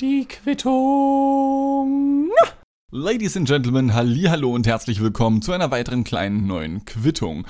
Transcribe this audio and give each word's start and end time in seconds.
Die 0.00 0.26
Quittung. 0.26 2.30
Ladies 2.90 3.36
and 3.36 3.46
Gentlemen, 3.46 3.92
hallo 3.92 4.54
und 4.54 4.66
herzlich 4.66 5.02
willkommen 5.02 5.42
zu 5.42 5.52
einer 5.52 5.70
weiteren 5.70 6.04
kleinen 6.04 6.46
neuen 6.46 6.86
Quittung. 6.86 7.46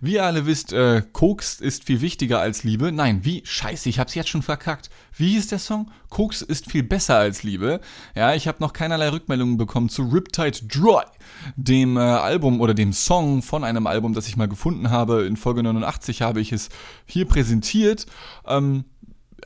Wie 0.00 0.14
ihr 0.14 0.24
alle 0.24 0.46
wisst, 0.46 0.72
äh, 0.72 1.02
Koks 1.12 1.60
ist 1.60 1.84
viel 1.84 2.00
wichtiger 2.00 2.40
als 2.40 2.64
Liebe. 2.64 2.90
Nein, 2.90 3.26
wie? 3.26 3.42
Scheiße, 3.44 3.90
ich 3.90 3.98
hab's 3.98 4.14
jetzt 4.14 4.30
schon 4.30 4.40
verkackt. 4.40 4.88
Wie 5.14 5.32
hieß 5.32 5.48
der 5.48 5.58
Song? 5.58 5.90
Koks 6.08 6.40
ist 6.40 6.70
viel 6.70 6.84
besser 6.84 7.18
als 7.18 7.42
Liebe. 7.42 7.82
Ja, 8.14 8.32
ich 8.32 8.48
habe 8.48 8.62
noch 8.62 8.72
keinerlei 8.72 9.10
Rückmeldungen 9.10 9.58
bekommen 9.58 9.90
zu 9.90 10.04
Riptide 10.04 10.68
Dry, 10.68 11.04
dem 11.56 11.98
äh, 11.98 12.00
Album 12.00 12.62
oder 12.62 12.72
dem 12.72 12.94
Song 12.94 13.42
von 13.42 13.62
einem 13.62 13.86
Album, 13.86 14.14
das 14.14 14.26
ich 14.26 14.38
mal 14.38 14.48
gefunden 14.48 14.88
habe. 14.88 15.26
In 15.26 15.36
Folge 15.36 15.62
89 15.62 16.22
habe 16.22 16.40
ich 16.40 16.50
es 16.50 16.70
hier 17.04 17.26
präsentiert. 17.26 18.06
Ähm, 18.46 18.84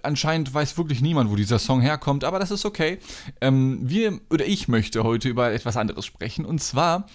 anscheinend 0.02 0.52
weiß 0.52 0.79
wirklich 0.79 1.00
niemand, 1.00 1.30
wo 1.30 1.36
dieser 1.36 1.59
Song 1.59 1.80
herkommt, 1.80 2.24
aber 2.24 2.38
das 2.38 2.51
ist 2.51 2.64
okay. 2.64 2.98
Ähm, 3.41 3.80
wir 3.82 4.20
oder 4.30 4.46
ich 4.46 4.68
möchte 4.68 5.05
heute 5.05 5.28
über 5.28 5.52
etwas 5.52 5.77
anderes 5.77 6.06
sprechen 6.06 6.45
und 6.45 6.60
zwar 6.60 7.06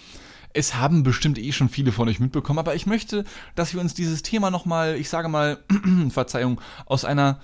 es 0.54 0.74
haben 0.74 1.02
bestimmt 1.02 1.38
eh 1.38 1.52
schon 1.52 1.68
viele 1.68 1.92
von 1.92 2.08
euch 2.08 2.20
mitbekommen, 2.20 2.58
aber 2.58 2.74
ich 2.74 2.86
möchte, 2.86 3.24
dass 3.54 3.74
wir 3.74 3.80
uns 3.80 3.94
dieses 3.94 4.22
Thema 4.22 4.50
nochmal, 4.50 4.96
ich 4.96 5.08
sage 5.08 5.28
mal, 5.28 5.58
Verzeihung, 6.10 6.60
aus 6.86 7.04
einer 7.04 7.40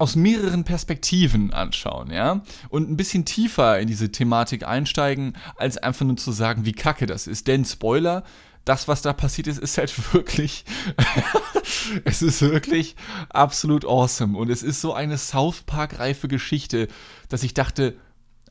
aus 0.00 0.14
mehreren 0.14 0.62
Perspektiven 0.62 1.52
anschauen, 1.52 2.12
ja, 2.12 2.42
und 2.68 2.88
ein 2.88 2.96
bisschen 2.96 3.24
tiefer 3.24 3.80
in 3.80 3.88
diese 3.88 4.12
Thematik 4.12 4.64
einsteigen, 4.64 5.36
als 5.56 5.76
einfach 5.76 6.06
nur 6.06 6.16
zu 6.16 6.30
sagen, 6.30 6.64
wie 6.64 6.72
kacke 6.72 7.06
das 7.06 7.26
ist. 7.26 7.48
Denn 7.48 7.64
Spoiler, 7.64 8.22
das, 8.68 8.86
was 8.86 9.02
da 9.02 9.12
passiert 9.12 9.46
ist, 9.46 9.58
ist 9.58 9.78
halt 9.78 10.12
wirklich, 10.12 10.64
es 12.04 12.22
ist 12.22 12.42
wirklich 12.42 12.96
absolut 13.30 13.84
awesome. 13.84 14.36
Und 14.36 14.50
es 14.50 14.62
ist 14.62 14.80
so 14.80 14.92
eine 14.92 15.16
South 15.16 15.62
Park-reife 15.62 16.28
Geschichte, 16.28 16.88
dass 17.28 17.42
ich 17.42 17.54
dachte, 17.54 17.96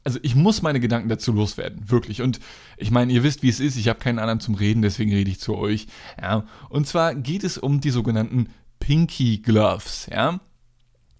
also 0.03 0.19
ich 0.23 0.35
muss 0.35 0.61
meine 0.61 0.79
Gedanken 0.79 1.09
dazu 1.09 1.33
loswerden, 1.33 1.89
wirklich. 1.89 2.21
Und 2.21 2.39
ich 2.77 2.91
meine, 2.91 3.11
ihr 3.11 3.23
wisst, 3.23 3.43
wie 3.43 3.49
es 3.49 3.59
ist, 3.59 3.75
ich 3.75 3.89
habe 3.89 3.99
keinen 3.99 4.19
anderen 4.19 4.39
zum 4.39 4.55
Reden, 4.55 4.81
deswegen 4.81 5.11
rede 5.11 5.29
ich 5.29 5.39
zu 5.39 5.55
euch. 5.55 5.87
Ja. 6.19 6.45
Und 6.69 6.87
zwar 6.87 7.13
geht 7.13 7.43
es 7.43 7.57
um 7.57 7.81
die 7.81 7.91
sogenannten 7.91 8.47
Pinky 8.79 9.39
Gloves, 9.39 10.07
ja. 10.11 10.39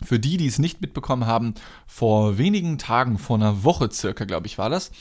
Für 0.03 0.19
die, 0.19 0.37
die 0.37 0.45
es 0.45 0.59
nicht 0.59 0.79
mitbekommen 0.79 1.25
haben, 1.25 1.55
vor 1.85 2.37
wenigen 2.37 2.77
Tagen, 2.77 3.17
vor 3.17 3.35
einer 3.35 3.63
Woche 3.63 3.89
circa, 3.91 4.25
glaube 4.25 4.47
ich, 4.47 4.57
war 4.57 4.69
das, 4.69 4.91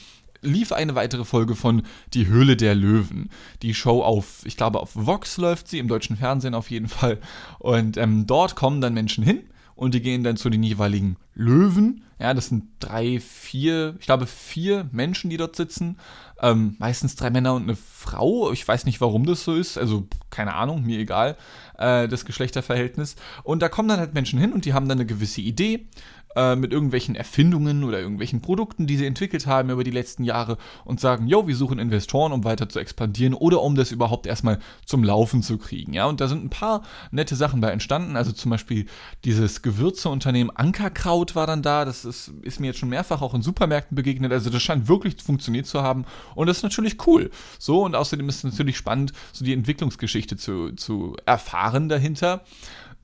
lief 0.42 0.73
eine 0.73 0.95
weitere 0.95 1.25
Folge 1.25 1.55
von 1.55 1.83
Die 2.15 2.27
Höhle 2.27 2.56
der 2.56 2.75
Löwen. 2.75 3.31
Die 3.62 3.75
Show 3.75 4.03
auf, 4.03 4.41
ich 4.45 4.56
glaube, 4.56 4.81
auf 4.81 4.91
Vox 4.95 5.37
läuft 5.37 5.69
sie, 5.69 5.79
im 5.79 5.89
deutschen 5.89 6.17
Fernsehen 6.17 6.55
auf 6.55 6.70
jeden 6.70 6.89
Fall. 6.89 7.19
Und 7.59 7.97
ähm, 7.97 8.27
dort 8.27 8.57
kommen 8.57 8.81
dann 8.81 8.95
Menschen 8.95 9.25
hin 9.25 9.45
und 9.75 9.95
die 9.95 10.01
gehen 10.01 10.25
dann 10.25 10.37
zu 10.37 10.51
den 10.51 10.62
jeweiligen 10.62 11.17
Löwen. 11.34 12.03
Ja, 12.19 12.33
das 12.33 12.47
sind 12.47 12.64
drei, 12.81 13.20
vier, 13.20 13.95
ich 14.01 14.07
glaube 14.07 14.27
vier 14.27 14.89
Menschen, 14.91 15.29
die 15.29 15.37
dort 15.37 15.55
sitzen. 15.55 15.98
Ähm, 16.41 16.77
meistens 16.79 17.14
drei 17.14 17.29
Männer 17.29 17.55
und 17.55 17.64
eine 17.64 17.77
Frau. 17.77 18.53
Ich 18.53 18.67
weiß 18.67 18.87
nicht, 18.87 19.03
warum 19.03 19.27
das 19.27 19.45
so 19.45 19.55
ist. 19.55 19.77
Also 19.77 20.07
keine 20.31 20.55
Ahnung, 20.55 20.83
mir 20.83 20.98
egal, 20.98 21.37
äh, 21.79 22.09
das 22.09 22.25
Geschlechterverhältnis. 22.25 23.17
Und 23.42 23.61
da 23.61 23.69
kommen 23.69 23.89
dann 23.89 24.01
halt 24.01 24.14
Menschen 24.14 24.39
hin 24.39 24.53
und 24.53 24.64
die 24.64 24.73
haben 24.73 24.89
dann 24.89 24.98
eine 24.98 25.07
gewisse 25.07 25.42
Idee 25.42 25.89
äh, 26.37 26.55
mit 26.55 26.70
irgendwelchen 26.70 27.17
Erfindungen 27.17 27.83
oder 27.83 27.98
irgendwelchen 27.98 28.42
Produkten, 28.42 28.87
die 28.87 28.97
sie 28.97 29.06
entwickelt 29.06 29.47
haben 29.47 29.70
über 29.70 29.84
die 29.84 29.91
letzten 29.91 30.23
Jahre 30.23 30.59
und 30.84 31.01
sagen, 31.01 31.27
jo, 31.27 31.48
wir 31.48 31.56
suchen 31.56 31.79
Investoren, 31.79 32.33
um 32.33 32.45
weiter 32.45 32.69
zu 32.69 32.79
expandieren 32.79 33.33
oder 33.33 33.62
um 33.62 33.75
das 33.75 33.91
überhaupt 33.91 34.27
erstmal 34.27 34.59
zum 34.84 35.03
Laufen 35.03 35.42
zu 35.42 35.57
kriegen. 35.57 35.95
Ja, 35.95 36.05
und 36.05 36.20
da 36.20 36.29
sind 36.29 36.45
ein 36.45 36.51
paar 36.51 36.83
nette 37.11 37.37
Sachen 37.37 37.61
bei 37.61 37.70
entstanden. 37.70 38.17
Also 38.17 38.33
zum 38.33 38.51
Beispiel 38.51 38.84
dieses 39.25 39.62
Gewürzeunternehmen 39.62 40.55
Ankerkraut 40.55 41.34
war 41.34 41.47
dann 41.47 41.62
da. 41.62 41.87
Das 41.87 42.05
ist, 42.05 42.33
ist 42.42 42.61
mir 42.61 42.67
jetzt 42.67 42.79
schon 42.79 42.91
mehrfach 42.91 43.23
auch 43.23 43.33
in 43.33 43.41
Supermärkten 43.42 43.95
begegnet. 43.95 44.31
Also 44.31 44.51
das 44.51 44.62
scheint 44.62 44.89
wirklich 44.89 45.17
funktioniert 45.23 45.67
zu 45.67 45.83
haben. 45.83 46.05
Und 46.34 46.48
das 46.48 46.59
ist 46.59 46.62
natürlich 46.62 47.07
cool. 47.07 47.31
So, 47.59 47.83
und 47.83 47.95
außerdem 47.95 48.29
ist 48.29 48.45
es 48.45 48.45
natürlich 48.45 48.77
spannend, 48.77 49.14
so 49.33 49.42
die 49.42 49.55
Entwicklungsgeschichte 49.55 50.36
zu, 50.36 50.73
zu 50.73 51.17
erfahren 51.24 51.89
dahinter. 51.89 52.45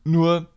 Nur 0.05 0.49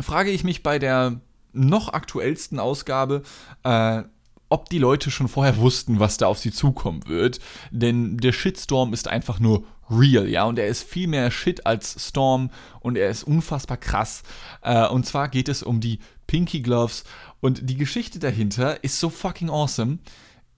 frage 0.00 0.30
ich 0.30 0.42
mich 0.42 0.62
bei 0.62 0.78
der 0.78 1.20
noch 1.52 1.92
aktuellsten 1.92 2.58
Ausgabe, 2.58 3.22
äh, 3.64 4.02
ob 4.48 4.68
die 4.68 4.78
Leute 4.78 5.10
schon 5.10 5.28
vorher 5.28 5.56
wussten, 5.56 5.98
was 5.98 6.18
da 6.18 6.26
auf 6.26 6.38
sie 6.38 6.52
zukommen 6.52 7.06
wird. 7.06 7.40
Denn 7.70 8.18
der 8.18 8.32
Shitstorm 8.32 8.92
ist 8.92 9.08
einfach 9.08 9.40
nur 9.40 9.64
real, 9.90 10.28
ja. 10.28 10.44
Und 10.44 10.58
er 10.58 10.68
ist 10.68 10.82
viel 10.82 11.08
mehr 11.08 11.30
Shit 11.30 11.66
als 11.66 12.08
Storm 12.08 12.50
und 12.80 12.96
er 12.98 13.08
ist 13.08 13.24
unfassbar 13.24 13.78
krass. 13.78 14.22
Äh, 14.60 14.86
und 14.88 15.06
zwar 15.06 15.28
geht 15.28 15.48
es 15.48 15.62
um 15.62 15.80
die 15.80 16.00
Pinky 16.26 16.60
Gloves. 16.60 17.04
Und 17.40 17.68
die 17.68 17.76
Geschichte 17.76 18.18
dahinter 18.18 18.82
ist 18.84 19.00
so 19.00 19.08
fucking 19.08 19.50
awesome. 19.50 19.98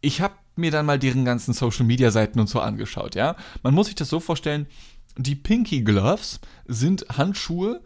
Ich 0.01 0.21
habe 0.21 0.35
mir 0.57 0.71
dann 0.71 0.87
mal 0.87 0.99
deren 0.99 1.25
ganzen 1.25 1.55
Social 1.55 1.87
Media 1.87 2.11
Seiten 2.11 2.39
und 2.41 2.49
so 2.49 2.61
angeschaut, 2.61 3.15
ja. 3.15 3.37
Man 3.63 3.75
muss 3.75 3.87
sich 3.87 3.95
das 3.95 4.09
so 4.09 4.21
vorstellen, 4.21 4.67
die 5.17 5.37
Pinky 5.37 5.83
Gloves 5.83 6.41
sind 6.67 7.07
Handschuhe 7.17 7.81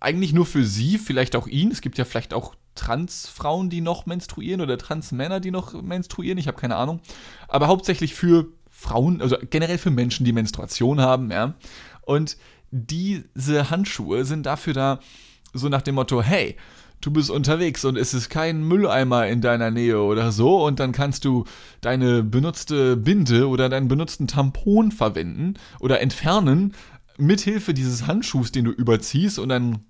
eigentlich 0.00 0.32
nur 0.32 0.46
für 0.46 0.64
sie, 0.64 0.98
vielleicht 0.98 1.36
auch 1.36 1.46
ihn. 1.46 1.70
Es 1.70 1.80
gibt 1.80 1.98
ja 1.98 2.04
vielleicht 2.04 2.34
auch 2.34 2.54
Transfrauen, 2.74 3.70
die 3.70 3.80
noch 3.80 4.06
menstruieren 4.06 4.60
oder 4.60 4.78
Transmänner, 4.78 5.40
die 5.40 5.50
noch 5.50 5.80
menstruieren. 5.82 6.38
Ich 6.38 6.46
habe 6.46 6.60
keine 6.60 6.76
Ahnung. 6.76 7.00
Aber 7.48 7.66
hauptsächlich 7.66 8.14
für 8.14 8.48
Frauen, 8.70 9.20
also 9.20 9.36
generell 9.50 9.78
für 9.78 9.90
Menschen, 9.90 10.24
die 10.24 10.32
Menstruation 10.32 11.00
haben, 11.00 11.30
ja. 11.32 11.54
Und 12.02 12.36
diese 12.70 13.70
Handschuhe 13.70 14.24
sind 14.24 14.46
dafür 14.46 14.72
da, 14.72 15.00
so 15.52 15.68
nach 15.68 15.82
dem 15.82 15.96
Motto, 15.96 16.22
hey, 16.22 16.56
du 17.00 17.10
bist 17.10 17.30
unterwegs 17.30 17.84
und 17.84 17.96
es 17.96 18.14
ist 18.14 18.28
kein 18.28 18.62
Mülleimer 18.62 19.26
in 19.26 19.40
deiner 19.40 19.70
Nähe 19.70 20.00
oder 20.00 20.32
so 20.32 20.64
und 20.64 20.80
dann 20.80 20.92
kannst 20.92 21.24
du 21.24 21.44
deine 21.80 22.22
benutzte 22.22 22.96
Binde 22.96 23.48
oder 23.48 23.68
deinen 23.68 23.88
benutzten 23.88 24.26
Tampon 24.26 24.92
verwenden 24.92 25.54
oder 25.80 26.00
entfernen 26.00 26.74
mithilfe 27.16 27.74
dieses 27.74 28.06
Handschuhs, 28.06 28.52
den 28.52 28.64
du 28.64 28.70
überziehst 28.70 29.38
und 29.38 29.48
dann 29.48 29.84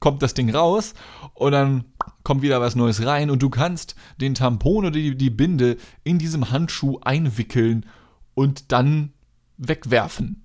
kommt 0.00 0.22
das 0.22 0.34
Ding 0.34 0.54
raus 0.54 0.94
und 1.34 1.52
dann 1.52 1.84
kommt 2.22 2.42
wieder 2.42 2.60
was 2.60 2.76
Neues 2.76 3.04
rein 3.04 3.30
und 3.30 3.42
du 3.42 3.50
kannst 3.50 3.94
den 4.20 4.34
Tampon 4.34 4.84
oder 4.84 4.90
die, 4.90 5.16
die 5.16 5.30
Binde 5.30 5.76
in 6.04 6.18
diesem 6.18 6.50
Handschuh 6.50 6.98
einwickeln 7.00 7.86
und 8.34 8.70
dann 8.72 9.12
wegwerfen. 9.56 10.44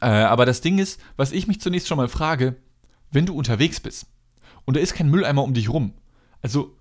Äh, 0.00 0.06
aber 0.06 0.46
das 0.46 0.60
Ding 0.60 0.78
ist, 0.78 1.00
was 1.16 1.32
ich 1.32 1.46
mich 1.46 1.60
zunächst 1.60 1.88
schon 1.88 1.98
mal 1.98 2.08
frage, 2.08 2.56
wenn 3.10 3.26
du 3.26 3.34
unterwegs 3.34 3.80
bist 3.80 4.06
und 4.64 4.76
da 4.76 4.80
ist 4.80 4.94
kein 4.94 5.10
Mülleimer 5.10 5.42
um 5.42 5.54
dich 5.54 5.68
rum, 5.68 5.94
also 6.42 6.76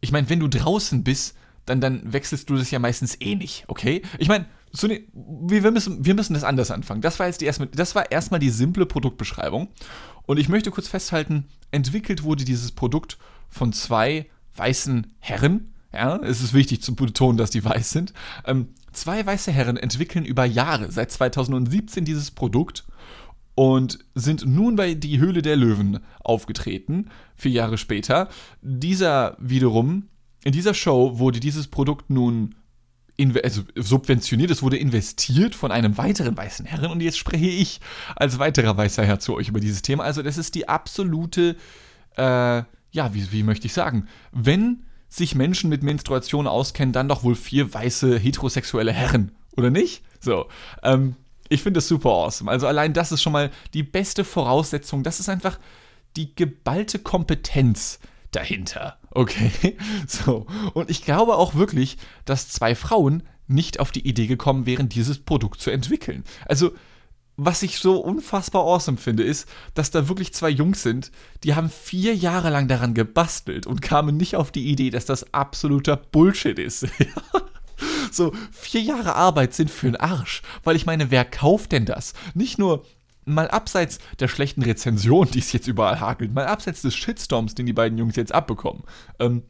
ich 0.00 0.12
meine, 0.12 0.28
wenn 0.28 0.40
du 0.40 0.48
draußen 0.48 1.04
bist, 1.04 1.36
dann, 1.64 1.80
dann 1.80 2.12
wechselst 2.12 2.50
du 2.50 2.56
das 2.56 2.70
ja 2.70 2.78
meistens 2.78 3.20
eh 3.20 3.36
nicht, 3.36 3.64
okay? 3.68 4.02
Ich 4.18 4.28
meine, 4.28 4.46
so 4.72 4.86
ne, 4.86 5.02
wir, 5.12 5.70
müssen, 5.70 6.04
wir 6.04 6.14
müssen 6.14 6.34
das 6.34 6.44
anders 6.44 6.70
anfangen. 6.70 7.02
Das 7.02 7.18
war 7.18 7.26
jetzt 7.26 7.40
die 7.40 7.44
erstmal, 7.44 7.68
das 7.68 7.94
war 7.94 8.10
erstmal 8.10 8.40
die 8.40 8.50
simple 8.50 8.86
Produktbeschreibung. 8.86 9.68
Und 10.24 10.38
ich 10.38 10.48
möchte 10.48 10.70
kurz 10.70 10.88
festhalten, 10.88 11.46
entwickelt 11.70 12.22
wurde 12.22 12.44
dieses 12.44 12.72
Produkt 12.72 13.18
von 13.48 13.72
zwei 13.72 14.26
weißen 14.56 15.12
Herren. 15.18 15.72
Ja, 15.92 16.16
es 16.16 16.42
ist 16.42 16.54
wichtig 16.54 16.82
zu 16.82 16.94
betonen, 16.94 17.36
dass 17.36 17.50
die 17.50 17.64
weiß 17.64 17.90
sind. 17.90 18.14
Ähm, 18.46 18.68
zwei 18.92 19.24
weiße 19.24 19.52
Herren 19.52 19.76
entwickeln 19.76 20.24
über 20.24 20.46
Jahre, 20.46 20.90
seit 20.90 21.10
2017 21.10 22.06
dieses 22.06 22.30
Produkt 22.30 22.84
und 23.54 23.98
sind 24.14 24.46
nun 24.46 24.76
bei 24.76 24.94
Die 24.94 25.18
Höhle 25.18 25.42
der 25.42 25.56
Löwen 25.56 26.00
aufgetreten, 26.20 27.10
vier 27.34 27.52
Jahre 27.52 27.76
später. 27.76 28.28
Dieser 28.62 29.36
wiederum, 29.38 30.08
in 30.44 30.52
dieser 30.52 30.72
Show 30.72 31.18
wurde 31.18 31.40
dieses 31.40 31.68
Produkt 31.68 32.08
nun 32.08 32.54
also 33.42 33.62
subventioniert, 33.76 34.50
es 34.50 34.62
wurde 34.62 34.76
investiert 34.76 35.54
von 35.54 35.70
einem 35.70 35.98
weiteren 35.98 36.36
weißen 36.36 36.66
Herren 36.66 36.90
und 36.90 37.00
jetzt 37.00 37.18
spreche 37.18 37.46
ich 37.46 37.80
als 38.16 38.38
weiterer 38.38 38.76
weißer 38.76 39.04
Herr 39.04 39.20
zu 39.20 39.34
euch 39.34 39.48
über 39.48 39.60
dieses 39.60 39.82
Thema. 39.82 40.04
Also 40.04 40.22
das 40.22 40.38
ist 40.38 40.54
die 40.54 40.68
absolute, 40.68 41.56
äh, 42.16 42.62
ja, 42.90 43.14
wie, 43.14 43.32
wie 43.32 43.42
möchte 43.42 43.66
ich 43.66 43.72
sagen, 43.72 44.08
wenn 44.32 44.84
sich 45.08 45.34
Menschen 45.34 45.68
mit 45.68 45.82
Menstruation 45.82 46.46
auskennen, 46.46 46.92
dann 46.92 47.08
doch 47.08 47.22
wohl 47.22 47.34
vier 47.34 47.72
weiße 47.72 48.18
heterosexuelle 48.18 48.92
Herren, 48.92 49.32
oder 49.56 49.70
nicht? 49.70 50.02
So, 50.20 50.48
ähm, 50.82 51.16
ich 51.48 51.62
finde 51.62 51.78
das 51.78 51.88
super 51.88 52.10
awesome. 52.10 52.50
Also 52.50 52.66
allein 52.66 52.94
das 52.94 53.12
ist 53.12 53.22
schon 53.22 53.32
mal 53.32 53.50
die 53.74 53.82
beste 53.82 54.24
Voraussetzung. 54.24 55.02
Das 55.02 55.20
ist 55.20 55.28
einfach 55.28 55.58
die 56.16 56.34
geballte 56.34 56.98
Kompetenz 56.98 57.98
dahinter. 58.30 58.98
Okay, 59.14 59.76
so. 60.06 60.46
Und 60.74 60.90
ich 60.90 61.04
glaube 61.04 61.36
auch 61.36 61.54
wirklich, 61.54 61.98
dass 62.24 62.48
zwei 62.48 62.74
Frauen 62.74 63.22
nicht 63.46 63.80
auf 63.80 63.92
die 63.92 64.06
Idee 64.06 64.26
gekommen 64.26 64.66
wären, 64.66 64.88
dieses 64.88 65.18
Produkt 65.18 65.60
zu 65.60 65.70
entwickeln. 65.70 66.24
Also, 66.46 66.72
was 67.36 67.62
ich 67.62 67.78
so 67.78 67.98
unfassbar 67.98 68.62
awesome 68.62 68.98
finde, 68.98 69.22
ist, 69.22 69.48
dass 69.74 69.90
da 69.90 70.08
wirklich 70.08 70.32
zwei 70.34 70.50
Jungs 70.50 70.82
sind, 70.82 71.10
die 71.44 71.54
haben 71.54 71.70
vier 71.70 72.14
Jahre 72.14 72.50
lang 72.50 72.68
daran 72.68 72.94
gebastelt 72.94 73.66
und 73.66 73.82
kamen 73.82 74.16
nicht 74.16 74.36
auf 74.36 74.50
die 74.50 74.68
Idee, 74.68 74.90
dass 74.90 75.06
das 75.06 75.32
absoluter 75.32 75.96
Bullshit 75.96 76.58
ist. 76.58 76.86
so, 78.12 78.32
vier 78.50 78.82
Jahre 78.82 79.14
Arbeit 79.16 79.54
sind 79.54 79.70
für 79.70 79.86
den 79.86 79.96
Arsch. 79.96 80.42
Weil 80.62 80.76
ich 80.76 80.86
meine, 80.86 81.10
wer 81.10 81.24
kauft 81.24 81.72
denn 81.72 81.86
das? 81.86 82.12
Nicht 82.34 82.58
nur 82.58 82.84
mal 83.24 83.48
abseits 83.48 83.98
der 84.18 84.28
schlechten 84.28 84.62
Rezension, 84.62 85.30
die 85.30 85.38
es 85.38 85.52
jetzt 85.52 85.68
überall 85.68 86.00
hakelt, 86.00 86.32
mal 86.32 86.46
abseits 86.46 86.82
des 86.82 86.94
Shitstorms, 86.94 87.54
den 87.54 87.66
die 87.66 87.72
beiden 87.72 87.98
Jungs 87.98 88.16
jetzt 88.16 88.34
abbekommen. 88.34 88.82
Ähm, 89.18 89.42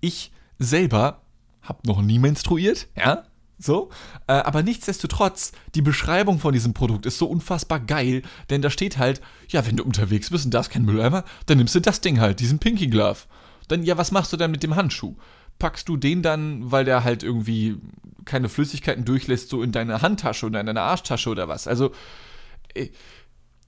ich 0.00 0.32
selber 0.58 1.22
habe 1.62 1.86
noch 1.86 2.02
nie 2.02 2.18
menstruiert, 2.18 2.88
ja, 2.96 3.24
so. 3.58 3.90
Äh, 4.26 4.32
aber 4.32 4.62
nichtsdestotrotz, 4.62 5.52
die 5.74 5.82
Beschreibung 5.82 6.38
von 6.38 6.52
diesem 6.52 6.72
Produkt 6.74 7.06
ist 7.06 7.18
so 7.18 7.26
unfassbar 7.26 7.80
geil, 7.80 8.22
denn 8.48 8.62
da 8.62 8.70
steht 8.70 8.98
halt, 8.98 9.20
ja, 9.48 9.66
wenn 9.66 9.76
du 9.76 9.84
unterwegs 9.84 10.30
bist 10.30 10.46
und 10.46 10.54
da 10.54 10.60
ist 10.60 10.70
kein 10.70 10.84
Mülleimer, 10.84 11.24
dann 11.46 11.58
nimmst 11.58 11.74
du 11.74 11.80
das 11.80 12.00
Ding 12.00 12.20
halt, 12.20 12.40
diesen 12.40 12.58
Pinky 12.58 12.86
Glove. 12.88 13.20
Dann, 13.68 13.82
ja, 13.82 13.96
was 13.98 14.10
machst 14.10 14.32
du 14.32 14.36
dann 14.36 14.50
mit 14.50 14.62
dem 14.62 14.76
Handschuh? 14.76 15.14
Packst 15.58 15.88
du 15.88 15.96
den 15.96 16.22
dann, 16.22 16.70
weil 16.72 16.84
der 16.84 17.04
halt 17.04 17.22
irgendwie 17.22 17.76
keine 18.24 18.48
Flüssigkeiten 18.48 19.04
durchlässt, 19.04 19.50
so 19.50 19.62
in 19.62 19.72
deine 19.72 20.02
Handtasche 20.02 20.46
oder 20.46 20.60
in 20.60 20.66
deine 20.66 20.80
Arschtasche 20.80 21.28
oder 21.28 21.46
was? 21.46 21.68
Also, 21.68 21.92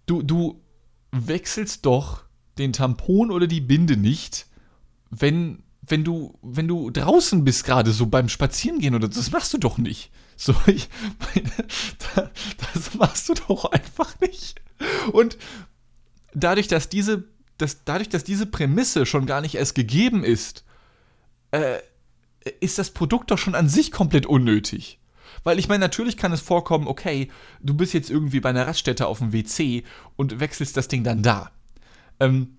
du, 0.07 0.23
du 0.23 0.63
wechselst 1.11 1.87
doch 1.87 2.25
den 2.59 2.73
Tampon 2.73 3.31
oder 3.31 3.47
die 3.47 3.61
Binde 3.61 3.97
nicht, 3.97 4.47
wenn 5.11 5.63
wenn 5.83 6.05
du, 6.05 6.39
wenn 6.43 6.69
du 6.69 6.91
draußen 6.91 7.45
bist 7.45 7.65
gerade 7.65 7.91
so 7.91 8.07
beim 8.07 8.29
Spazierengehen 8.29 8.95
oder 8.95 9.09
das 9.09 9.33
machst 9.33 9.53
du 9.53 9.59
doch 9.59 9.79
nicht. 9.79 10.11
So, 10.37 10.55
ich 10.67 10.89
meine, 11.19 11.51
das 12.75 12.95
machst 12.95 13.29
du 13.29 13.35
doch 13.35 13.67
einfach 13.67 14.19
nicht. 14.21 14.61
Und 15.13 15.37
dadurch, 16.35 16.69
dass 16.69 16.89
diese, 16.89 17.25
dass, 17.59 17.85
dadurch, 17.85 18.09
dass 18.09 18.25
diese 18.25 18.47
Prämisse 18.47 19.07
schon 19.07 19.27
gar 19.27 19.41
nicht 19.41 19.57
erst 19.57 19.75
gegeben 19.75 20.25
ist, 20.25 20.65
äh, 21.51 21.79
ist 22.61 22.79
das 22.79 22.91
Produkt 22.91 23.31
doch 23.31 23.39
schon 23.39 23.55
an 23.55 23.69
sich 23.69 23.93
komplett 23.93 24.27
unnötig. 24.27 24.99
Weil 25.45 25.59
ich 25.59 25.69
meine, 25.69 25.81
natürlich 25.81 26.17
kann 26.17 26.33
es 26.33 26.41
vorkommen, 26.41 26.87
okay, 26.87 27.31
du 27.61 27.75
bist 27.75 27.95
jetzt 27.95 28.11
irgendwie 28.11 28.41
bei 28.41 28.51
einer 28.51 28.67
Raststätte 28.67 29.07
auf 29.07 29.19
dem 29.19 29.33
WC 29.33 29.85
und 30.17 30.41
wechselst 30.41 30.77
das 30.77 30.89
Ding 30.89 31.05
dann 31.05 31.23
da. 31.23 31.51
Ähm, 32.21 32.59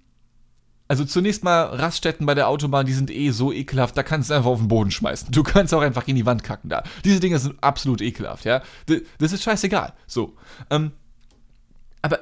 also 0.87 1.05
zunächst 1.05 1.43
mal 1.43 1.63
Raststätten 1.63 2.25
bei 2.25 2.35
der 2.35 2.47
Autobahn, 2.49 2.85
die 2.85 2.93
sind 2.93 3.09
eh 3.09 3.31
so 3.31 3.51
ekelhaft, 3.51 3.97
da 3.97 4.03
kannst 4.03 4.29
du 4.29 4.33
einfach 4.33 4.51
auf 4.51 4.59
den 4.59 4.67
Boden 4.67 4.91
schmeißen. 4.91 5.31
Du 5.31 5.43
kannst 5.43 5.73
auch 5.73 5.81
einfach 5.81 6.07
in 6.07 6.15
die 6.15 6.25
Wand 6.25 6.43
kacken 6.43 6.69
da. 6.69 6.83
Diese 7.05 7.19
Dinge 7.19 7.39
sind 7.39 7.55
absolut 7.63 8.01
ekelhaft, 8.01 8.45
ja. 8.45 8.61
Das 9.17 9.31
ist 9.31 9.43
scheißegal. 9.43 9.93
So. 10.07 10.35
Ähm, 10.69 10.91
aber, 12.01 12.19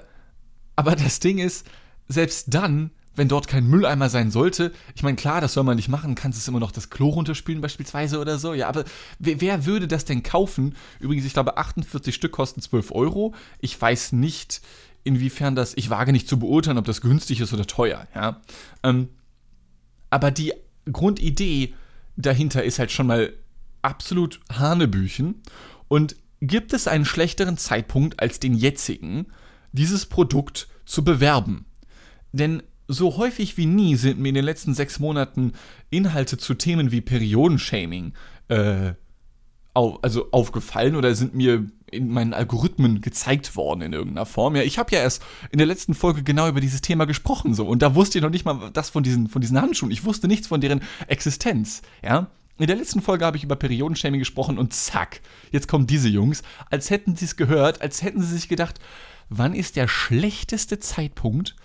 aber 0.75 0.95
das 0.95 1.19
Ding 1.19 1.39
ist, 1.39 1.65
selbst 2.07 2.53
dann, 2.53 2.91
wenn 3.15 3.27
dort 3.27 3.47
kein 3.47 3.67
Mülleimer 3.67 4.09
sein 4.09 4.31
sollte, 4.31 4.71
ich 4.95 5.03
meine, 5.03 5.17
klar, 5.17 5.41
das 5.41 5.53
soll 5.53 5.63
man 5.63 5.75
nicht 5.75 5.89
machen, 5.89 6.15
kannst 6.15 6.39
es 6.39 6.47
immer 6.47 6.59
noch 6.59 6.71
das 6.71 6.89
Klo 6.89 7.09
runterspülen 7.09 7.61
beispielsweise 7.61 8.19
oder 8.19 8.37
so, 8.37 8.53
ja, 8.53 8.67
aber 8.67 8.85
wer, 9.19 9.41
wer, 9.41 9.65
würde 9.65 9.87
das 9.87 10.05
denn 10.05 10.23
kaufen? 10.23 10.75
Übrigens, 10.99 11.25
ich 11.25 11.33
glaube, 11.33 11.57
48 11.57 12.15
Stück 12.15 12.31
kosten 12.31 12.61
12 12.61 12.91
Euro. 12.91 13.33
Ich 13.59 13.79
weiß 13.79 14.13
nicht, 14.13 14.61
inwiefern 15.03 15.55
das, 15.55 15.73
ich 15.75 15.89
wage 15.89 16.11
nicht 16.11 16.27
zu 16.27 16.39
beurteilen, 16.39 16.77
ob 16.77 16.85
das 16.85 17.01
günstig 17.01 17.41
ist 17.41 17.53
oder 17.53 17.65
teuer, 17.65 18.07
ja. 18.15 18.41
Ähm, 18.83 19.09
aber 20.09 20.31
die 20.31 20.53
Grundidee 20.91 21.73
dahinter 22.15 22.63
ist 22.63 22.79
halt 22.79 22.91
schon 22.91 23.07
mal 23.07 23.33
absolut 23.81 24.39
Hanebüchen. 24.51 25.41
Und 25.87 26.15
gibt 26.39 26.73
es 26.73 26.87
einen 26.87 27.05
schlechteren 27.05 27.57
Zeitpunkt 27.57 28.19
als 28.19 28.39
den 28.39 28.53
jetzigen, 28.53 29.27
dieses 29.71 30.05
Produkt 30.05 30.67
zu 30.85 31.03
bewerben? 31.03 31.65
Denn 32.31 32.63
so 32.91 33.17
häufig 33.17 33.57
wie 33.57 33.65
nie 33.65 33.95
sind 33.95 34.19
mir 34.19 34.29
in 34.29 34.35
den 34.35 34.45
letzten 34.45 34.73
sechs 34.73 34.99
Monaten 34.99 35.53
Inhalte 35.89 36.37
zu 36.37 36.53
Themen 36.53 36.91
wie 36.91 37.01
Periodenshaming 37.01 38.13
äh, 38.49 38.93
also 39.73 40.27
aufgefallen 40.31 40.95
oder 40.95 41.15
sind 41.15 41.33
mir 41.33 41.67
in 41.89 42.09
meinen 42.09 42.33
Algorithmen 42.33 43.01
gezeigt 43.01 43.55
worden 43.55 43.81
in 43.81 43.93
irgendeiner 43.93 44.25
Form. 44.25 44.55
Ja, 44.55 44.63
ich 44.63 44.77
habe 44.77 44.93
ja 44.93 45.01
erst 45.01 45.23
in 45.51 45.57
der 45.57 45.67
letzten 45.67 45.93
Folge 45.93 46.23
genau 46.23 46.47
über 46.47 46.61
dieses 46.61 46.81
Thema 46.81 47.05
gesprochen 47.05 47.53
so 47.53 47.65
und 47.65 47.81
da 47.81 47.95
wusste 47.95 48.17
ich 48.17 48.23
noch 48.23 48.29
nicht 48.29 48.45
mal 48.45 48.69
das 48.73 48.89
von 48.89 49.03
diesen 49.03 49.27
von 49.27 49.41
diesen 49.41 49.61
Handschuhen. 49.61 49.91
Ich 49.91 50.03
wusste 50.05 50.27
nichts 50.27 50.47
von 50.47 50.61
deren 50.61 50.81
Existenz, 51.07 51.81
ja? 52.03 52.29
In 52.57 52.67
der 52.67 52.75
letzten 52.75 53.01
Folge 53.01 53.25
habe 53.25 53.37
ich 53.37 53.43
über 53.43 53.55
Periodenshaming 53.55 54.19
gesprochen 54.19 54.59
und 54.59 54.71
zack, 54.71 55.21
jetzt 55.51 55.67
kommen 55.67 55.87
diese 55.87 56.09
Jungs, 56.09 56.43
als 56.69 56.91
hätten 56.91 57.15
sie 57.15 57.25
es 57.25 57.35
gehört, 57.35 57.81
als 57.81 58.03
hätten 58.03 58.21
sie 58.21 58.35
sich 58.35 58.49
gedacht, 58.49 58.79
wann 59.31 59.55
ist 59.55 59.77
der 59.77 59.87
schlechteste 59.87 60.79
Zeitpunkt, 60.79 61.55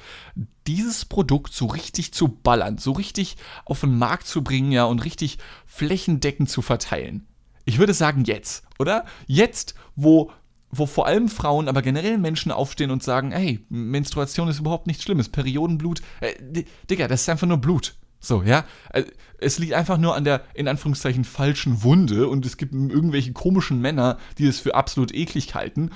dieses 0.68 1.04
Produkt 1.04 1.52
so 1.52 1.66
richtig 1.66 2.14
zu 2.14 2.28
ballern, 2.28 2.78
so 2.78 2.92
richtig 2.92 3.36
auf 3.64 3.80
den 3.80 3.98
Markt 3.98 4.28
zu 4.28 4.42
bringen, 4.42 4.70
ja, 4.70 4.84
und 4.84 5.04
richtig 5.04 5.38
flächendeckend 5.66 6.48
zu 6.48 6.62
verteilen. 6.62 7.26
Ich 7.64 7.78
würde 7.78 7.92
sagen 7.92 8.24
jetzt, 8.24 8.64
oder? 8.78 9.04
Jetzt, 9.26 9.74
wo, 9.96 10.30
wo 10.70 10.86
vor 10.86 11.08
allem 11.08 11.28
Frauen, 11.28 11.68
aber 11.68 11.82
generell 11.82 12.18
Menschen 12.18 12.52
aufstehen 12.52 12.92
und 12.92 13.02
sagen, 13.02 13.32
hey, 13.32 13.66
Menstruation 13.69 14.48
ist 14.48 14.60
überhaupt 14.60 14.86
nichts 14.86 15.02
Schlimmes, 15.02 15.28
Periodenblut, 15.28 16.02
äh, 16.20 16.64
Digga, 16.88 17.08
das 17.08 17.22
ist 17.22 17.28
einfach 17.28 17.48
nur 17.48 17.58
Blut. 17.58 17.96
So, 18.20 18.42
ja. 18.44 18.64
Äh, 18.92 19.04
es 19.38 19.58
liegt 19.58 19.72
einfach 19.72 19.98
nur 19.98 20.14
an 20.14 20.22
der, 20.22 20.42
in 20.54 20.69
Anführungszeichen, 20.69 21.24
falschen 21.24 21.82
Wunde 21.82 22.28
und 22.28 22.46
es 22.46 22.56
gibt 22.56 22.72
irgendwelche 22.72 23.32
komischen 23.32 23.80
Männer, 23.80 24.19
die 24.38 24.46
es 24.46 24.60
für 24.60 24.76
absolut 24.76 25.12
eklig 25.12 25.54
halten. 25.56 25.90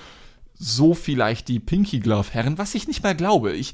So 0.63 0.93
vielleicht 0.93 1.49
die 1.49 1.59
Pinky 1.59 2.01
Glove 2.01 2.29
Herren, 2.33 2.59
was 2.59 2.75
ich 2.75 2.87
nicht 2.87 3.03
mehr 3.03 3.15
glaube. 3.15 3.53
Ich, 3.53 3.73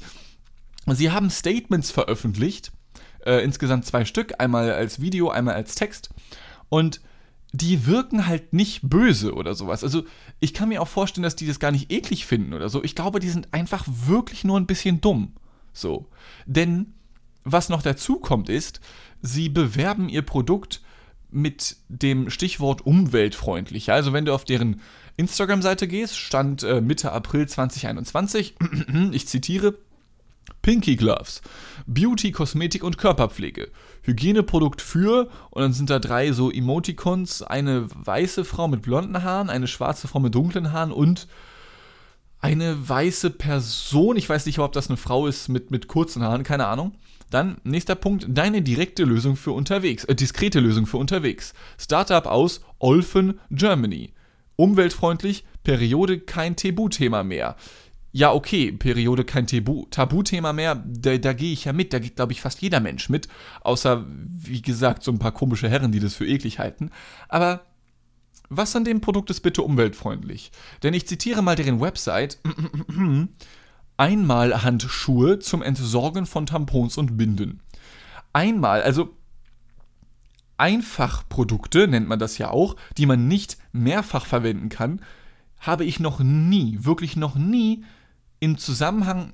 sie 0.87 1.11
haben 1.11 1.29
Statements 1.29 1.91
veröffentlicht, 1.91 2.71
äh, 3.25 3.43
insgesamt 3.43 3.85
zwei 3.85 4.05
Stück, 4.05 4.35
einmal 4.39 4.71
als 4.71 5.01
Video, 5.01 5.29
einmal 5.29 5.55
als 5.55 5.75
Text. 5.75 6.11
Und 6.69 7.01
die 7.51 7.85
wirken 7.85 8.25
halt 8.25 8.53
nicht 8.53 8.81
böse 8.83 9.33
oder 9.33 9.53
sowas. 9.53 9.83
Also 9.83 10.03
ich 10.39 10.53
kann 10.53 10.69
mir 10.69 10.81
auch 10.81 10.87
vorstellen, 10.87 11.23
dass 11.23 11.35
die 11.35 11.45
das 11.45 11.59
gar 11.59 11.71
nicht 11.71 11.91
eklig 11.91 12.25
finden 12.25 12.53
oder 12.53 12.69
so. 12.69 12.81
Ich 12.81 12.95
glaube, 12.95 13.19
die 13.19 13.29
sind 13.29 13.53
einfach 13.53 13.85
wirklich 13.87 14.45
nur 14.45 14.57
ein 14.57 14.67
bisschen 14.67 15.01
dumm. 15.01 15.33
So. 15.73 16.07
Denn 16.45 16.93
was 17.43 17.67
noch 17.67 17.81
dazu 17.81 18.19
kommt 18.19 18.47
ist, 18.47 18.79
sie 19.21 19.49
bewerben 19.49 20.07
ihr 20.07 20.21
Produkt 20.21 20.81
mit 21.29 21.75
dem 21.89 22.29
Stichwort 22.29 22.85
umweltfreundlich. 22.85 23.91
Also 23.91 24.13
wenn 24.13 24.23
du 24.23 24.33
auf 24.33 24.45
deren 24.45 24.79
Instagram-Seite 25.17 25.87
gehst, 25.87 26.17
stand 26.17 26.63
äh, 26.63 26.79
Mitte 26.79 27.11
April 27.11 27.47
2021, 27.47 28.55
ich 29.11 29.27
zitiere, 29.27 29.75
Pinky 30.61 30.95
Gloves, 30.95 31.41
Beauty, 31.85 32.31
Kosmetik 32.31 32.83
und 32.83 32.97
Körperpflege. 32.97 33.69
Hygieneprodukt 34.03 34.81
für, 34.81 35.29
und 35.49 35.61
dann 35.61 35.73
sind 35.73 35.89
da 35.89 35.99
drei 35.99 36.31
so 36.31 36.51
Emoticons, 36.51 37.41
eine 37.41 37.87
weiße 37.89 38.45
Frau 38.45 38.67
mit 38.67 38.81
blonden 38.81 39.23
Haaren, 39.23 39.49
eine 39.49 39.67
schwarze 39.67 40.07
Frau 40.07 40.19
mit 40.19 40.35
dunklen 40.35 40.71
Haaren 40.71 40.91
und 40.91 41.27
eine 42.39 42.87
weiße 42.87 43.31
Person, 43.31 44.15
ich 44.15 44.29
weiß 44.29 44.45
nicht, 44.45 44.59
ob 44.59 44.71
das 44.71 44.89
eine 44.89 44.97
Frau 44.97 45.27
ist 45.27 45.49
mit, 45.49 45.71
mit 45.71 45.87
kurzen 45.87 46.21
Haaren, 46.21 46.43
keine 46.43 46.67
Ahnung. 46.67 46.93
Dann, 47.29 47.57
nächster 47.63 47.95
Punkt, 47.95 48.25
deine 48.29 48.61
direkte 48.61 49.03
Lösung 49.03 49.35
für 49.35 49.51
unterwegs, 49.51 50.05
äh, 50.05 50.15
diskrete 50.15 50.59
Lösung 50.59 50.85
für 50.85 50.97
unterwegs. 50.97 51.53
Startup 51.77 52.25
aus 52.25 52.61
Olfen, 52.79 53.39
Germany. 53.49 54.13
Umweltfreundlich, 54.57 55.45
Periode 55.63 56.19
kein 56.19 56.57
Tabuthema 56.57 57.23
mehr 57.23 57.55
ja, 58.17 58.33
okay, 58.33 58.71
Periode 58.71 59.25
kein 59.25 59.45
Tabu, 59.45 59.85
Tabuthema 59.91 60.51
mehr, 60.51 60.83
da, 60.87 61.17
da 61.17 61.33
gehe 61.33 61.53
ich 61.53 61.65
ja 61.65 61.73
mit, 61.73 61.93
da 61.93 61.99
geht, 61.99 62.15
glaube 62.15 62.31
ich, 62.31 62.41
fast 62.41 62.61
jeder 62.61 62.79
Mensch 62.79 63.09
mit, 63.09 63.27
außer, 63.61 64.05
wie 64.07 64.63
gesagt, 64.63 65.03
so 65.03 65.11
ein 65.11 65.19
paar 65.19 65.33
komische 65.33 65.69
Herren, 65.69 65.91
die 65.91 65.99
das 65.99 66.15
für 66.15 66.25
eklig 66.25 66.57
halten. 66.57 66.89
Aber 67.29 67.61
was 68.49 68.75
an 68.75 68.85
dem 68.85 69.01
Produkt 69.01 69.29
ist 69.29 69.41
bitte 69.41 69.61
umweltfreundlich? 69.61 70.51
Denn 70.81 70.95
ich 70.95 71.07
zitiere 71.07 71.43
mal 71.43 71.55
deren 71.55 71.81
Website. 71.81 72.39
Einmal 73.97 74.63
Handschuhe 74.63 75.39
zum 75.39 75.61
Entsorgen 75.61 76.25
von 76.25 76.45
Tampons 76.45 76.97
und 76.97 77.17
Binden. 77.17 77.61
Einmal, 78.31 78.81
also 78.81 79.16
Einfachprodukte 80.57 81.87
nennt 81.87 82.07
man 82.07 82.19
das 82.19 82.37
ja 82.37 82.49
auch, 82.49 82.75
die 82.97 83.05
man 83.05 83.27
nicht 83.27 83.57
mehrfach 83.71 84.25
verwenden 84.25 84.69
kann, 84.69 85.01
habe 85.59 85.85
ich 85.85 85.99
noch 85.99 86.19
nie, 86.19 86.79
wirklich 86.81 87.15
noch 87.15 87.35
nie 87.35 87.83
im 88.39 88.57
Zusammenhang 88.57 89.33